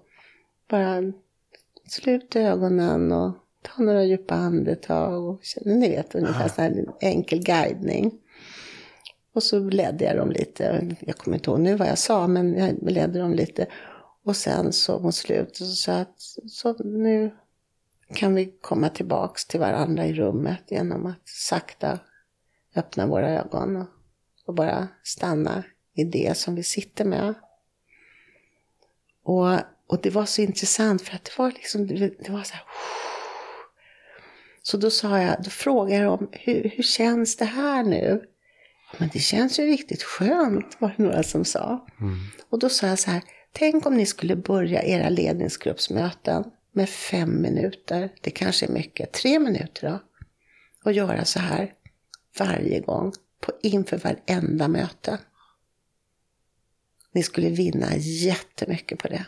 bara 0.69 1.13
sluta 1.87 2.39
ögonen 2.39 3.11
och 3.11 3.33
ta 3.61 3.83
några 3.83 4.03
djupa 4.03 4.35
andetag. 4.35 5.29
Och, 5.29 5.41
ni 5.65 5.89
vet, 5.89 6.15
ungefär 6.15 6.47
så 6.47 6.61
här 6.61 6.85
enkel 7.01 7.43
guidning. 7.43 8.11
Och 9.33 9.43
så 9.43 9.59
ledde 9.59 10.05
jag 10.05 10.17
dem 10.17 10.31
lite, 10.31 10.95
jag 10.99 11.17
kommer 11.17 11.37
inte 11.37 11.49
ihåg 11.49 11.59
nu 11.59 11.75
vad 11.75 11.87
jag 11.87 11.97
sa, 11.97 12.27
men 12.27 12.57
jag 12.57 12.91
ledde 12.91 13.19
dem 13.19 13.33
lite. 13.33 13.67
Och 14.23 14.35
sen 14.35 14.73
så 14.73 14.99
mot 14.99 15.15
slutet 15.15 15.55
så 15.55 15.65
sa 15.65 15.91
jag 15.91 16.01
att 16.01 16.21
så 16.51 16.73
nu 16.83 17.31
kan 18.13 18.35
vi 18.35 18.53
komma 18.61 18.89
tillbaks 18.89 19.45
till 19.45 19.59
varandra 19.59 20.05
i 20.05 20.13
rummet 20.13 20.63
genom 20.67 21.05
att 21.05 21.27
sakta 21.27 21.99
öppna 22.75 23.07
våra 23.07 23.29
ögon 23.29 23.75
och, 23.75 23.87
och 24.45 24.53
bara 24.53 24.87
stanna 25.03 25.63
i 25.93 26.03
det 26.03 26.37
som 26.37 26.55
vi 26.55 26.63
sitter 26.63 27.05
med. 27.05 27.33
Och, 29.23 29.53
och 29.87 30.01
det 30.01 30.09
var 30.09 30.25
så 30.25 30.41
intressant 30.41 31.01
för 31.01 31.15
att 31.15 31.25
det 31.25 31.37
var 31.37 31.51
liksom, 31.51 31.87
det 31.87 32.29
var 32.29 32.43
så 32.43 32.53
här, 32.53 32.63
Så 34.61 34.77
då 34.77 34.89
sa 34.89 35.21
jag, 35.21 35.43
då 35.43 35.49
frågade 35.49 36.03
jag 36.03 36.19
dem, 36.19 36.29
hur, 36.31 36.71
hur 36.75 36.83
känns 36.83 37.35
det 37.35 37.45
här 37.45 37.83
nu? 37.83 38.29
Men 38.97 39.09
det 39.13 39.19
känns 39.19 39.59
ju 39.59 39.65
riktigt 39.65 40.03
skönt, 40.03 40.77
var 40.79 40.93
det 40.97 41.03
några 41.03 41.23
som 41.23 41.45
sa. 41.45 41.87
Mm. 41.99 42.17
Och 42.49 42.59
då 42.59 42.69
sa 42.69 42.87
jag 42.87 42.99
så 42.99 43.11
här, 43.11 43.21
tänk 43.51 43.85
om 43.85 43.93
ni 43.93 44.05
skulle 44.05 44.35
börja 44.35 44.83
era 44.83 45.09
ledningsgruppsmöten 45.09 46.43
med 46.71 46.89
fem 46.89 47.41
minuter, 47.41 48.09
det 48.21 48.31
kanske 48.31 48.65
är 48.65 48.71
mycket, 48.71 49.11
tre 49.13 49.39
minuter 49.39 49.89
då. 49.89 49.99
Och 50.83 50.93
göra 50.93 51.25
så 51.25 51.39
här 51.39 51.73
varje 52.39 52.79
gång, 52.79 53.13
på, 53.41 53.51
inför 53.61 53.97
varenda 53.97 54.67
möte. 54.67 55.19
Ni 57.11 57.23
skulle 57.23 57.49
vinna 57.49 57.95
jättemycket 57.97 58.99
på 58.99 59.07
det. 59.07 59.25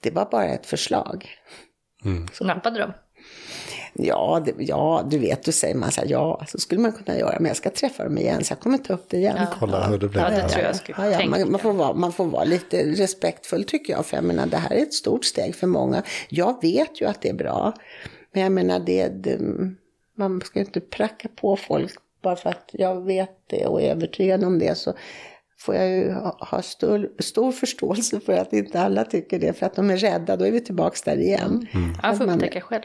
Det 0.00 0.10
var 0.10 0.30
bara 0.30 0.44
ett 0.46 0.66
förslag. 0.66 1.28
Mm. 2.04 2.28
Så 2.32 2.44
nappade 2.44 2.78
de? 2.78 2.92
Ja, 3.96 4.42
det, 4.44 4.54
ja, 4.58 5.06
du 5.10 5.18
vet, 5.18 5.42
du 5.42 5.52
säger 5.52 5.74
man 5.74 5.90
så 5.90 6.00
här, 6.00 6.08
ja, 6.08 6.44
så 6.48 6.58
skulle 6.58 6.80
man 6.80 6.92
kunna 6.92 7.18
göra, 7.18 7.36
men 7.40 7.46
jag 7.46 7.56
ska 7.56 7.70
träffa 7.70 8.04
dem 8.04 8.18
igen, 8.18 8.44
så 8.44 8.52
jag 8.52 8.60
kommer 8.60 8.78
ta 8.78 8.94
upp 8.94 9.04
det 9.08 9.16
igen. 9.16 9.36
Ja. 9.40 9.46
Kolla 9.58 9.86
hur 9.86 9.98
det 9.98 10.08
blir. 10.08 10.20
Ja, 10.20 10.30
det 10.30 10.48
tror 10.48 10.64
jag 10.64 10.76
skulle 10.76 10.98
ja, 10.98 11.20
ja, 11.20 11.28
man, 11.28 11.50
man, 11.50 11.60
får 11.60 11.72
vara, 11.72 11.94
man 11.94 12.12
får 12.12 12.24
vara 12.24 12.44
lite 12.44 12.84
respektfull 12.84 13.64
tycker 13.64 13.92
jag, 13.92 14.06
för 14.06 14.16
jag 14.16 14.24
menar, 14.24 14.46
det 14.46 14.56
här 14.56 14.76
är 14.76 14.82
ett 14.82 14.94
stort 14.94 15.24
steg 15.24 15.54
för 15.54 15.66
många. 15.66 16.02
Jag 16.28 16.62
vet 16.62 17.00
ju 17.00 17.06
att 17.06 17.22
det 17.22 17.28
är 17.28 17.34
bra, 17.34 17.72
men 18.32 18.42
jag 18.42 18.52
menar, 18.52 18.78
det, 18.78 19.08
det 19.08 19.38
man 20.16 20.40
ska 20.40 20.60
inte 20.60 20.80
pracka 20.80 21.28
på 21.36 21.56
folk 21.56 21.92
bara 22.22 22.36
för 22.36 22.50
att 22.50 22.70
jag 22.72 23.04
vet 23.04 23.30
det 23.46 23.66
och 23.66 23.82
är 23.82 23.90
övertygad 23.90 24.44
om 24.44 24.58
det. 24.58 24.74
Så 24.74 24.94
får 25.58 25.74
jag 25.74 25.88
ju 25.88 26.12
ha 26.50 26.62
stor, 26.62 27.10
stor 27.18 27.52
förståelse 27.52 28.20
för 28.20 28.32
att 28.32 28.52
inte 28.52 28.80
alla 28.80 29.04
tycker 29.04 29.38
det, 29.38 29.52
för 29.52 29.66
att 29.66 29.74
de 29.74 29.90
är 29.90 29.96
rädda, 29.96 30.36
då 30.36 30.44
är 30.44 30.50
vi 30.50 30.60
tillbaka 30.60 30.96
där 31.04 31.16
igen. 31.16 31.66
Mm. 31.72 31.96
Jag 32.02 32.18
får 32.18 32.30
upptäcka 32.30 32.60
själv. 32.60 32.82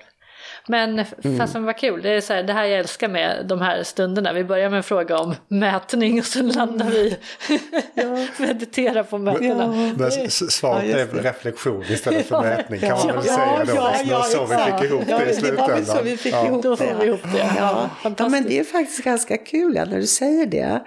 Men 0.67 0.99
mm. 1.23 1.37
fasen 1.37 1.65
vad 1.65 1.77
kul, 1.77 2.01
det 2.01 2.09
är 2.09 2.21
så 2.21 2.33
här, 2.33 2.43
det 2.43 2.53
här 2.53 2.65
jag 2.65 2.79
älskar 2.79 3.07
med 3.07 3.45
de 3.45 3.61
här 3.61 3.83
stunderna. 3.83 4.33
Vi 4.33 4.43
börjar 4.43 4.69
med 4.69 4.77
en 4.77 4.83
fråga 4.83 5.17
om 5.17 5.35
mätning 5.47 6.19
och 6.19 6.25
sen 6.25 6.49
landar 6.49 6.89
vi 6.89 7.17
ja. 7.93 8.27
meditera 8.45 9.03
på 9.03 9.17
mötena. 9.17 9.93
Men 9.97 10.29
svaret 10.29 10.89
ja, 10.89 10.97
är 10.97 11.07
reflektion 11.07 11.83
istället 11.89 12.25
för 12.25 12.41
mätning 12.41 12.79
kan 12.79 12.97
man 12.97 13.15
väl 13.15 13.23
säga 13.23 13.65
då. 13.65 13.73
Ja, 13.75 13.95
ja, 14.05 14.23
så 14.23 14.45
vi 14.45 14.55
fick 14.55 14.91
ihop 14.91 15.03
det 15.07 15.31
i 15.31 15.33
slutändan. 15.33 15.67
Det 15.67 15.87
var 15.87 15.95
så 15.95 16.03
vi 16.03 16.17
fick 16.17 16.33
ihop 16.33 16.61
det. 16.61 16.69
Då 16.69 16.75
får 16.77 16.95
vi 16.99 17.05
ihop 17.05 17.23
det. 17.23 17.51
Ja. 17.57 17.89
Ja. 18.17 18.29
men 18.29 18.43
det 18.43 18.59
är 18.59 18.63
faktiskt 18.63 19.03
ganska 19.03 19.37
kul 19.37 19.75
ja, 19.75 19.85
när 19.85 19.97
du 19.97 20.07
säger 20.07 20.45
det. 20.45 20.81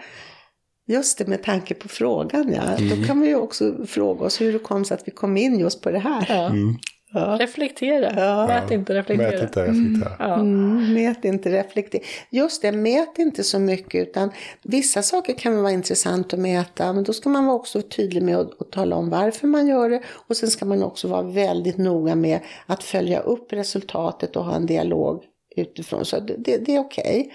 Just 0.87 1.18
det, 1.18 1.26
med 1.26 1.42
tanke 1.42 1.74
på 1.74 1.88
frågan 1.88 2.52
ja. 2.52 2.62
Mm. 2.62 3.00
Då 3.00 3.06
kan 3.06 3.20
vi 3.20 3.28
ju 3.28 3.37
också 3.37 3.87
fråga 3.87 4.26
oss 4.26 4.40
hur 4.40 4.52
det 4.52 4.58
kom 4.58 4.85
sig 4.85 4.94
att 4.94 5.08
vi 5.08 5.12
kom 5.12 5.37
in 5.37 5.58
just 5.58 5.82
på 5.82 5.90
det 5.90 5.98
här. 5.98 6.26
Ja. 6.28 6.46
Mm. 6.46 6.76
Ja. 7.14 7.37
Reflektera. 7.40 8.12
Ja. 8.16 8.46
Mät 8.46 8.70
inte, 8.70 8.94
reflektera. 8.94 9.31
Mät 9.31 9.42
inte, 9.42 9.62
reflektera. 9.62 10.35
Mm. 10.35 10.40
Mm, 10.40 10.94
mät 10.94 11.25
inte, 11.25 11.51
reflektera. 11.51 12.03
Just 12.31 12.62
det, 12.62 12.72
mät 12.72 13.18
inte 13.18 13.44
så 13.44 13.59
mycket 13.59 14.09
utan 14.09 14.31
vissa 14.62 15.03
saker 15.03 15.35
kan 15.35 15.62
vara 15.62 15.72
intressant 15.72 16.33
att 16.33 16.40
mäta 16.40 16.92
men 16.92 17.05
då 17.05 17.12
ska 17.12 17.29
man 17.29 17.46
vara 17.46 17.57
också 17.57 17.83
tydlig 17.83 18.22
med 18.22 18.37
att, 18.37 18.61
att 18.61 18.72
tala 18.72 18.96
om 18.96 19.11
varför 19.11 19.46
man 19.46 19.66
gör 19.66 19.90
det 19.90 20.03
och 20.07 20.37
sen 20.37 20.51
ska 20.51 20.64
man 20.64 20.83
också 20.83 21.09
vara 21.09 21.22
väldigt 21.22 21.79
noga 21.79 22.14
med 22.14 22.40
att 22.66 22.83
följa 22.83 23.20
upp 23.20 23.53
resultatet 23.53 24.37
och 24.37 24.44
ha 24.44 24.57
en 24.57 24.66
dialog 24.66 25.25
utifrån. 25.57 26.05
Så 26.05 26.20
det, 26.20 26.35
det, 26.38 26.57
det 26.57 26.75
är 26.75 26.81
okej. 26.81 27.20
Okay. 27.20 27.31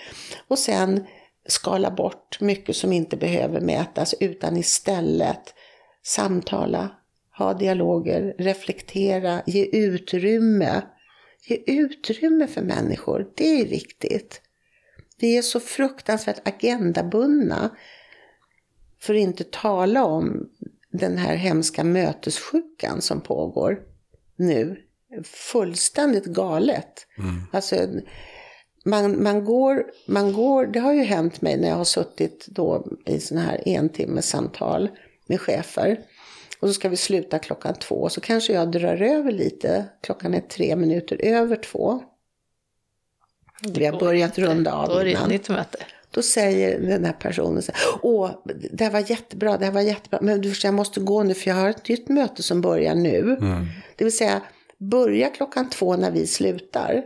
Och 0.48 0.60
sen 0.60 1.06
skala 1.48 1.92
bort 1.92 2.42
mycket 2.42 2.76
som 2.76 2.94
inte 2.94 3.18
behöver 3.18 3.62
mätas 3.62 4.16
utan 4.20 4.58
istället 4.58 5.54
samtala 6.06 6.90
ha 7.38 7.54
dialoger, 7.54 8.36
reflektera, 8.38 9.41
ge 9.45 9.65
utrymme. 9.65 10.82
Ge 11.47 11.63
utrymme 11.67 12.47
för 12.47 12.62
människor, 12.62 13.28
det 13.36 13.62
är 13.62 13.65
viktigt. 13.65 14.41
Vi 15.19 15.38
är 15.38 15.41
så 15.41 15.60
fruktansvärt 15.60 16.47
agendabundna. 16.47 17.69
För 19.00 19.13
att 19.13 19.19
inte 19.19 19.43
tala 19.43 20.06
om 20.06 20.50
den 20.91 21.17
här 21.17 21.36
hemska 21.36 21.84
mötessjukan 21.84 23.02
som 23.02 23.21
pågår 23.21 23.80
nu. 24.36 24.78
Fullständigt 25.23 26.26
galet. 26.26 27.08
Mm. 27.17 27.41
Alltså, 27.52 27.76
man, 28.86 29.23
man, 29.23 29.45
går, 29.45 29.84
man 30.08 30.34
går, 30.34 30.65
det 30.65 30.80
har 30.80 30.93
ju 30.93 31.04
hänt 31.04 31.41
mig 31.41 31.58
när 31.58 31.69
jag 31.69 31.76
har 31.76 31.84
suttit 31.84 32.47
då 32.47 32.88
i 33.06 33.19
sådana 33.19 33.45
här 33.45 33.62
entimmesamtal 33.65 34.89
med 35.28 35.41
chefer. 35.41 36.00
Och 36.60 36.67
så 36.67 36.74
ska 36.74 36.89
vi 36.89 36.98
sluta 36.98 37.39
klockan 37.39 37.74
två. 37.74 38.10
Så 38.10 38.22
kanske 38.22 38.54
jag 38.54 38.72
drar 38.72 39.02
över 39.02 39.32
lite. 39.32 39.86
Klockan 40.04 40.34
är 40.34 40.41
tre 40.41 40.76
minuter 40.76 41.20
över 41.24 41.56
två. 41.56 42.04
Vi 43.74 43.86
har 43.86 44.00
börjat 44.00 44.38
runda 44.38 44.74
av 44.74 44.88
Då 44.88 44.96
är 44.96 45.06
det 45.06 45.13
ett 45.13 45.28
nytt 45.28 45.50
möte. 45.50 45.78
Då 46.12 46.22
säger 46.22 46.80
den 46.80 47.06
här 47.06 47.13
personen 47.13 47.62
så 47.62 47.72
här, 47.72 48.00
Åh, 48.02 48.32
det 48.72 48.84
här 48.84 48.91
var 48.91 49.10
jättebra, 49.12 49.58
det 49.58 49.65
här 49.65 49.72
var 49.72 49.82
jättebra. 49.82 50.20
Men 50.22 50.41
du 50.41 50.50
förstår, 50.50 50.67
jag 50.67 50.76
måste 50.76 51.00
gå 51.00 51.24
nu 51.24 51.34
för 51.34 51.50
jag 51.50 51.56
har 51.56 51.70
ett 51.70 51.89
nytt 51.89 52.10
möte 52.10 52.43
som 52.43 52.62
börjar 52.62 52.96
nu. 52.96 53.38
Mm. 53.41 53.65
Det 53.96 54.04
vill 54.04 54.17
säga, 54.17 54.41
börja 54.78 55.30
klockan 55.30 55.70
två 55.70 55.96
när 55.96 56.12
vi 56.12 56.28
slutar. 56.28 57.04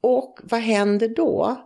Och 0.00 0.38
vad 0.42 0.60
händer 0.60 1.08
då? 1.08 1.56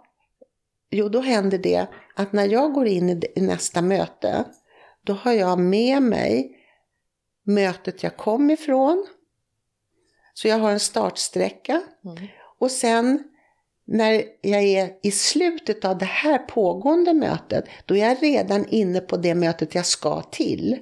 Jo, 0.90 1.09
då 1.09 1.20
händer 1.20 1.59
det 1.59 1.87
att 2.14 2.33
när 2.33 2.48
jag 2.48 2.72
går 2.72 2.87
in 2.87 3.22
i 3.37 3.40
nästa 3.40 3.83
möte, 3.83 4.44
då 5.04 5.12
har 5.12 5.33
jag 5.33 5.59
med 5.59 6.02
mig 6.02 6.53
mötet 7.44 8.02
jag 8.02 8.16
kom 8.16 8.50
ifrån. 8.50 9.07
Så 10.35 10.48
jag 10.48 10.59
har 10.59 10.70
en 10.70 10.80
startsträcka. 10.80 11.83
Mm. 12.04 12.28
Och 12.59 12.70
sen 12.70 13.24
när 13.87 14.24
jag 14.40 14.62
är 14.62 14.90
i 15.02 15.11
slutet 15.11 15.85
av 15.85 15.98
det 15.98 16.04
här 16.04 16.38
pågående 16.38 17.14
mötet, 17.14 17.64
då 17.85 17.96
är 17.96 18.09
jag 18.09 18.22
redan 18.22 18.68
inne 18.68 19.00
på 19.00 19.16
det 19.16 19.35
mötet 19.35 19.74
jag 19.74 19.87
ska 19.87 20.22
till. 20.22 20.78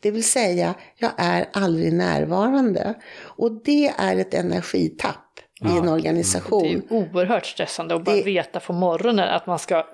Det 0.00 0.10
vill 0.10 0.24
säga, 0.24 0.74
jag 0.96 1.10
är 1.16 1.48
aldrig 1.52 1.92
närvarande. 1.92 2.94
Och 3.18 3.64
det 3.64 3.88
är 3.98 4.16
ett 4.16 4.34
energitapp 4.34 5.40
ja. 5.60 5.74
i 5.74 5.78
en 5.78 5.88
organisation. 5.88 6.62
Det 6.88 6.94
är 6.94 6.98
oerhört 6.98 7.46
stressande 7.46 7.94
att 7.94 8.04
bara 8.04 8.16
det, 8.16 8.22
veta 8.22 8.60
på 8.60 8.72
morgonen 8.72 9.28
att 9.28 9.46
man 9.46 9.58
ska... 9.58 9.86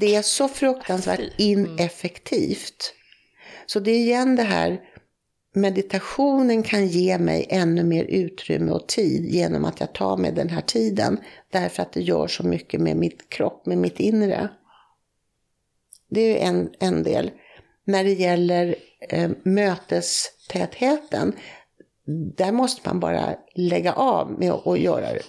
Det 0.00 0.14
är 0.14 0.22
så 0.22 0.48
fruktansvärt 0.48 1.20
ineffektivt. 1.38 2.94
Så 3.66 3.80
det 3.80 3.90
är 3.90 3.98
igen 3.98 4.36
det 4.36 4.42
här 4.42 4.80
meditationen 5.52 6.62
kan 6.62 6.86
ge 6.86 7.18
mig 7.18 7.46
ännu 7.50 7.84
mer 7.84 8.04
utrymme 8.04 8.72
och 8.72 8.86
tid 8.86 9.24
genom 9.24 9.64
att 9.64 9.80
jag 9.80 9.92
tar 9.92 10.16
mig 10.16 10.32
den 10.32 10.48
här 10.48 10.60
tiden. 10.60 11.20
Därför 11.50 11.82
att 11.82 11.92
det 11.92 12.00
gör 12.00 12.26
så 12.26 12.46
mycket 12.46 12.80
med 12.80 12.96
mitt 12.96 13.28
kropp, 13.28 13.66
med 13.66 13.78
mitt 13.78 14.00
inre. 14.00 14.48
Det 16.10 16.42
är 16.42 16.48
en, 16.48 16.70
en 16.78 17.02
del. 17.02 17.30
När 17.84 18.04
det 18.04 18.12
gäller 18.12 18.74
eh, 19.08 19.30
mötestätheten, 19.42 21.32
där 22.36 22.52
måste 22.52 22.88
man 22.88 23.00
bara 23.00 23.36
lägga 23.54 23.92
av 23.92 24.38
med 24.38 24.50
att 24.52 24.80
göra 24.80 25.12
det 25.12 25.22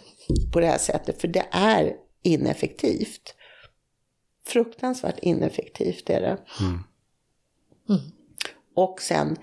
på 0.54 0.60
det 0.60 0.68
här 0.68 0.78
sättet, 0.78 1.22
för 1.22 1.28
det 1.28 1.46
är 1.52 1.96
ineffektivt. 2.22 3.36
Fruktansvärt 4.46 5.20
ineffektivt 5.20 6.10
är 6.10 6.22
det. 6.22 6.38
Mm. 6.60 6.80
Mm. 7.90 8.02
Och 8.76 9.02
sen 9.02 9.38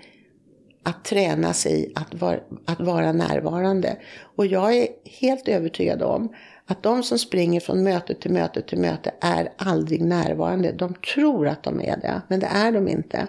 att 0.88 1.04
träna 1.04 1.52
sig 1.52 1.92
att 1.94 2.14
vara, 2.14 2.40
att 2.64 2.80
vara 2.80 3.12
närvarande. 3.12 3.96
Och 4.36 4.46
jag 4.46 4.76
är 4.76 4.88
helt 5.04 5.48
övertygad 5.48 6.02
om 6.02 6.34
att 6.66 6.82
de 6.82 7.02
som 7.02 7.18
springer 7.18 7.60
från 7.60 7.84
möte 7.84 8.14
till 8.14 8.30
möte 8.30 8.62
till 8.62 8.78
möte 8.78 9.14
är 9.20 9.52
aldrig 9.56 10.04
närvarande. 10.04 10.72
De 10.72 10.94
tror 10.94 11.48
att 11.48 11.62
de 11.62 11.80
är 11.80 11.96
det, 11.96 12.22
men 12.28 12.40
det 12.40 12.46
är 12.46 12.72
de 12.72 12.88
inte. 12.88 13.28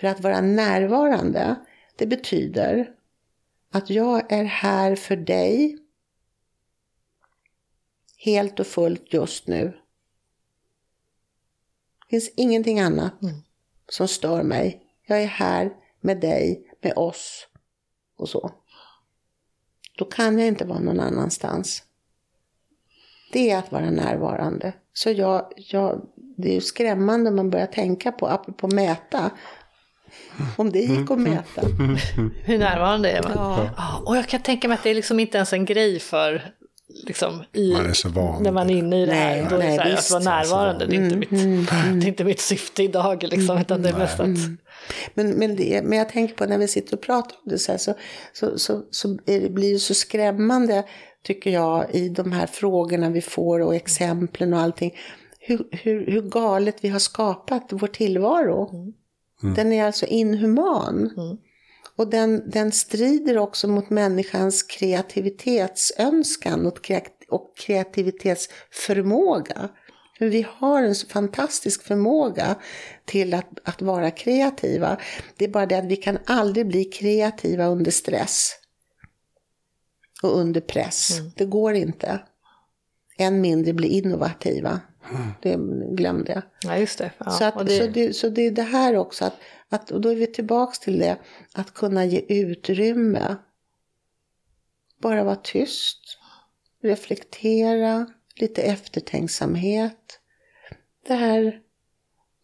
För 0.00 0.06
att 0.06 0.20
vara 0.20 0.40
närvarande, 0.40 1.54
det 1.96 2.06
betyder 2.06 2.90
att 3.72 3.90
jag 3.90 4.32
är 4.32 4.44
här 4.44 4.96
för 4.96 5.16
dig 5.16 5.78
helt 8.18 8.60
och 8.60 8.66
fullt 8.66 9.12
just 9.14 9.46
nu. 9.46 9.64
Det 12.00 12.10
finns 12.10 12.30
ingenting 12.36 12.80
annat 12.80 13.22
mm. 13.22 13.34
som 13.88 14.08
stör 14.08 14.42
mig. 14.42 14.82
Jag 15.06 15.22
är 15.22 15.26
här 15.26 15.72
med 16.00 16.20
dig, 16.20 16.65
med 16.82 16.92
oss 16.96 17.46
och 18.18 18.28
så. 18.28 18.50
Då 19.98 20.04
kan 20.04 20.38
jag 20.38 20.48
inte 20.48 20.64
vara 20.64 20.78
någon 20.78 21.00
annanstans. 21.00 21.82
Det 23.32 23.50
är 23.50 23.58
att 23.58 23.72
vara 23.72 23.90
närvarande. 23.90 24.72
Så 24.92 25.10
jag, 25.10 25.52
jag, 25.56 26.00
det 26.36 26.48
är 26.48 26.54
ju 26.54 26.60
skrämmande 26.60 27.30
om 27.30 27.36
man 27.36 27.50
börjar 27.50 27.66
tänka 27.66 28.12
på, 28.12 28.26
apropå 28.26 28.68
mäta, 28.68 29.30
om 30.56 30.72
det 30.72 30.78
gick 30.78 31.10
att 31.10 31.18
mäta. 31.18 31.60
Hur 32.44 32.58
närvarande 32.58 33.10
är 33.10 33.22
man? 33.22 33.32
Ja. 33.34 34.02
Och 34.06 34.16
jag 34.16 34.28
kan 34.28 34.42
tänka 34.42 34.68
mig 34.68 34.74
att 34.74 34.82
det 34.82 34.90
är 34.90 34.94
liksom 34.94 35.20
inte 35.20 35.36
ens 35.36 35.52
en 35.52 35.64
grej 35.64 36.00
för 36.00 36.54
liksom, 37.06 37.42
i, 37.52 37.72
man 37.72 37.86
är 37.86 37.92
så 37.92 38.08
van. 38.08 38.42
när 38.42 38.52
man 38.52 38.70
är 38.70 38.74
inne 38.74 39.02
i 39.02 39.06
det 39.06 39.12
här. 39.12 39.36
Nej, 39.36 39.46
då 39.50 39.56
är 39.56 39.68
det 39.68 39.76
så 39.76 39.82
här, 39.82 39.94
att 39.94 40.10
vara 40.10 40.36
närvarande, 40.36 40.86
det 40.86 40.96
är, 40.96 41.04
inte 41.04 41.14
mm, 41.14 41.18
mitt, 41.18 41.32
mm, 41.32 41.66
mm. 41.84 42.00
det 42.00 42.06
är 42.06 42.08
inte 42.08 42.24
mitt 42.24 42.40
syfte 42.40 42.82
idag. 42.82 43.22
Liksom, 43.22 43.58
utan 43.58 43.82
det 43.82 43.88
är 43.88 43.96
mest 43.98 44.20
att... 44.20 44.26
Mm. 44.26 44.58
Men, 45.14 45.30
men, 45.30 45.56
det, 45.56 45.82
men 45.84 45.98
jag 45.98 46.08
tänker 46.08 46.34
på 46.34 46.46
när 46.46 46.58
vi 46.58 46.68
sitter 46.68 46.96
och 46.96 47.02
pratar 47.02 47.36
om 47.44 47.50
det 47.50 47.58
så 47.58 47.72
här, 47.72 47.78
så, 47.78 47.94
så, 48.32 48.58
så, 48.58 48.82
så 48.90 49.18
det 49.24 49.52
blir 49.52 49.72
det 49.72 49.78
så 49.78 49.94
skrämmande 49.94 50.84
tycker 51.24 51.50
jag 51.50 51.94
i 51.94 52.08
de 52.08 52.32
här 52.32 52.46
frågorna 52.46 53.10
vi 53.10 53.20
får 53.20 53.60
och 53.60 53.74
exemplen 53.74 54.54
och 54.54 54.60
allting. 54.60 54.94
Hur, 55.40 55.68
hur, 55.70 56.06
hur 56.06 56.22
galet 56.22 56.76
vi 56.80 56.88
har 56.88 56.98
skapat 56.98 57.68
vår 57.70 57.86
tillvaro. 57.86 58.70
Mm. 59.42 59.54
Den 59.54 59.72
är 59.72 59.84
alltså 59.84 60.06
inhuman. 60.06 61.10
Mm. 61.16 61.36
Och 61.96 62.10
den, 62.10 62.50
den 62.50 62.72
strider 62.72 63.38
också 63.38 63.68
mot 63.68 63.90
människans 63.90 64.62
kreativitetsönskan 64.62 66.72
och 67.28 67.56
kreativitetsförmåga. 67.56 69.68
För 70.18 70.26
vi 70.26 70.46
har 70.50 70.82
en 70.82 70.94
så 70.94 71.06
fantastisk 71.06 71.82
förmåga 71.82 72.56
till 73.04 73.34
att, 73.34 73.58
att 73.64 73.82
vara 73.82 74.10
kreativa. 74.10 75.00
Det 75.36 75.44
är 75.44 75.48
bara 75.48 75.66
det 75.66 75.78
att 75.78 75.84
vi 75.84 75.96
kan 75.96 76.18
aldrig 76.26 76.66
bli 76.66 76.84
kreativa 76.84 77.66
under 77.66 77.90
stress. 77.90 78.50
Och 80.22 80.38
under 80.38 80.60
press. 80.60 81.18
Mm. 81.18 81.32
Det 81.36 81.44
går 81.44 81.74
inte. 81.74 82.20
Än 83.18 83.40
mindre 83.40 83.72
bli 83.72 83.88
innovativa. 83.88 84.80
Mm. 85.10 85.28
Det 85.42 85.56
glömde 85.96 86.32
jag. 86.32 86.42
Ja, 86.60 86.78
just 86.78 86.98
det. 86.98 87.10
Ja, 87.18 87.30
så, 87.30 87.44
att, 87.44 87.66
det... 87.66 87.78
Så, 87.78 87.86
det, 87.86 88.12
så 88.12 88.28
det 88.28 88.46
är 88.46 88.50
det 88.50 88.62
här 88.62 88.96
också. 88.96 89.24
Att, 89.24 89.34
att, 89.70 89.90
och 89.90 90.00
då 90.00 90.08
är 90.08 90.16
vi 90.16 90.26
tillbaks 90.26 90.78
till 90.78 90.98
det. 90.98 91.18
Att 91.54 91.74
kunna 91.74 92.04
ge 92.04 92.20
utrymme. 92.28 93.36
Bara 95.00 95.24
vara 95.24 95.36
tyst. 95.36 96.18
Reflektera. 96.82 98.06
Lite 98.36 98.62
eftertänksamhet. 98.62 100.20
Det 101.06 101.14
här 101.14 101.60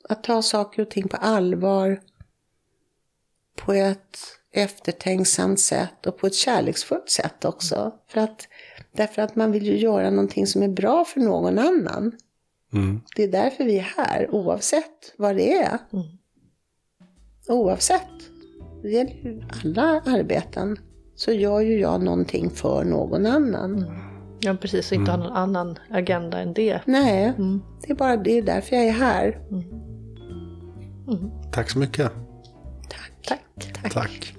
att 0.08 0.24
ta 0.24 0.42
saker 0.42 0.82
och 0.82 0.90
ting 0.90 1.08
på 1.08 1.16
allvar. 1.16 2.00
På 3.56 3.72
ett 3.72 4.18
eftertänksamt 4.52 5.60
sätt 5.60 6.06
och 6.06 6.18
på 6.18 6.26
ett 6.26 6.34
kärleksfullt 6.34 7.10
sätt 7.10 7.44
också. 7.44 7.92
För 8.08 8.20
att, 8.20 8.48
därför 8.92 9.22
att 9.22 9.36
man 9.36 9.52
vill 9.52 9.66
ju 9.66 9.78
göra 9.78 10.10
någonting 10.10 10.46
som 10.46 10.62
är 10.62 10.68
bra 10.68 11.04
för 11.04 11.20
någon 11.20 11.58
annan. 11.58 12.12
Mm. 12.72 13.00
Det 13.16 13.22
är 13.22 13.28
därför 13.28 13.64
vi 13.64 13.78
är 13.78 13.94
här, 13.96 14.30
oavsett 14.30 15.14
vad 15.16 15.36
det 15.36 15.52
är. 15.52 15.78
Mm. 15.92 16.18
Oavsett. 17.48 18.08
Det 18.82 18.90
gäller 18.90 19.12
ju 19.12 19.42
alla 19.64 20.00
arbeten. 20.00 20.76
Så 21.14 21.32
gör 21.32 21.60
ju 21.60 21.80
jag 21.80 22.02
någonting 22.02 22.50
för 22.50 22.84
någon 22.84 23.26
annan. 23.26 23.78
Mm. 23.78 23.94
Ja 24.40 24.54
precis, 24.60 24.92
och 24.92 24.96
inte 24.96 25.12
mm. 25.12 25.20
ha 25.20 25.28
någon 25.28 25.36
annan 25.36 25.78
agenda 25.90 26.40
än 26.40 26.54
det. 26.54 26.80
Nej, 26.84 27.24
mm. 27.24 27.62
det 27.80 27.90
är 27.90 27.94
bara 27.94 28.16
det 28.16 28.38
är 28.38 28.42
därför 28.42 28.76
jag 28.76 28.84
är 28.84 28.92
här. 28.92 29.40
Mm. 31.08 31.30
Tack 31.52 31.70
så 31.70 31.78
mycket. 31.78 32.12
Tack. 32.88 33.12
Tack. 33.26 33.72
Tack. 33.82 33.92
Tack. 33.92 34.31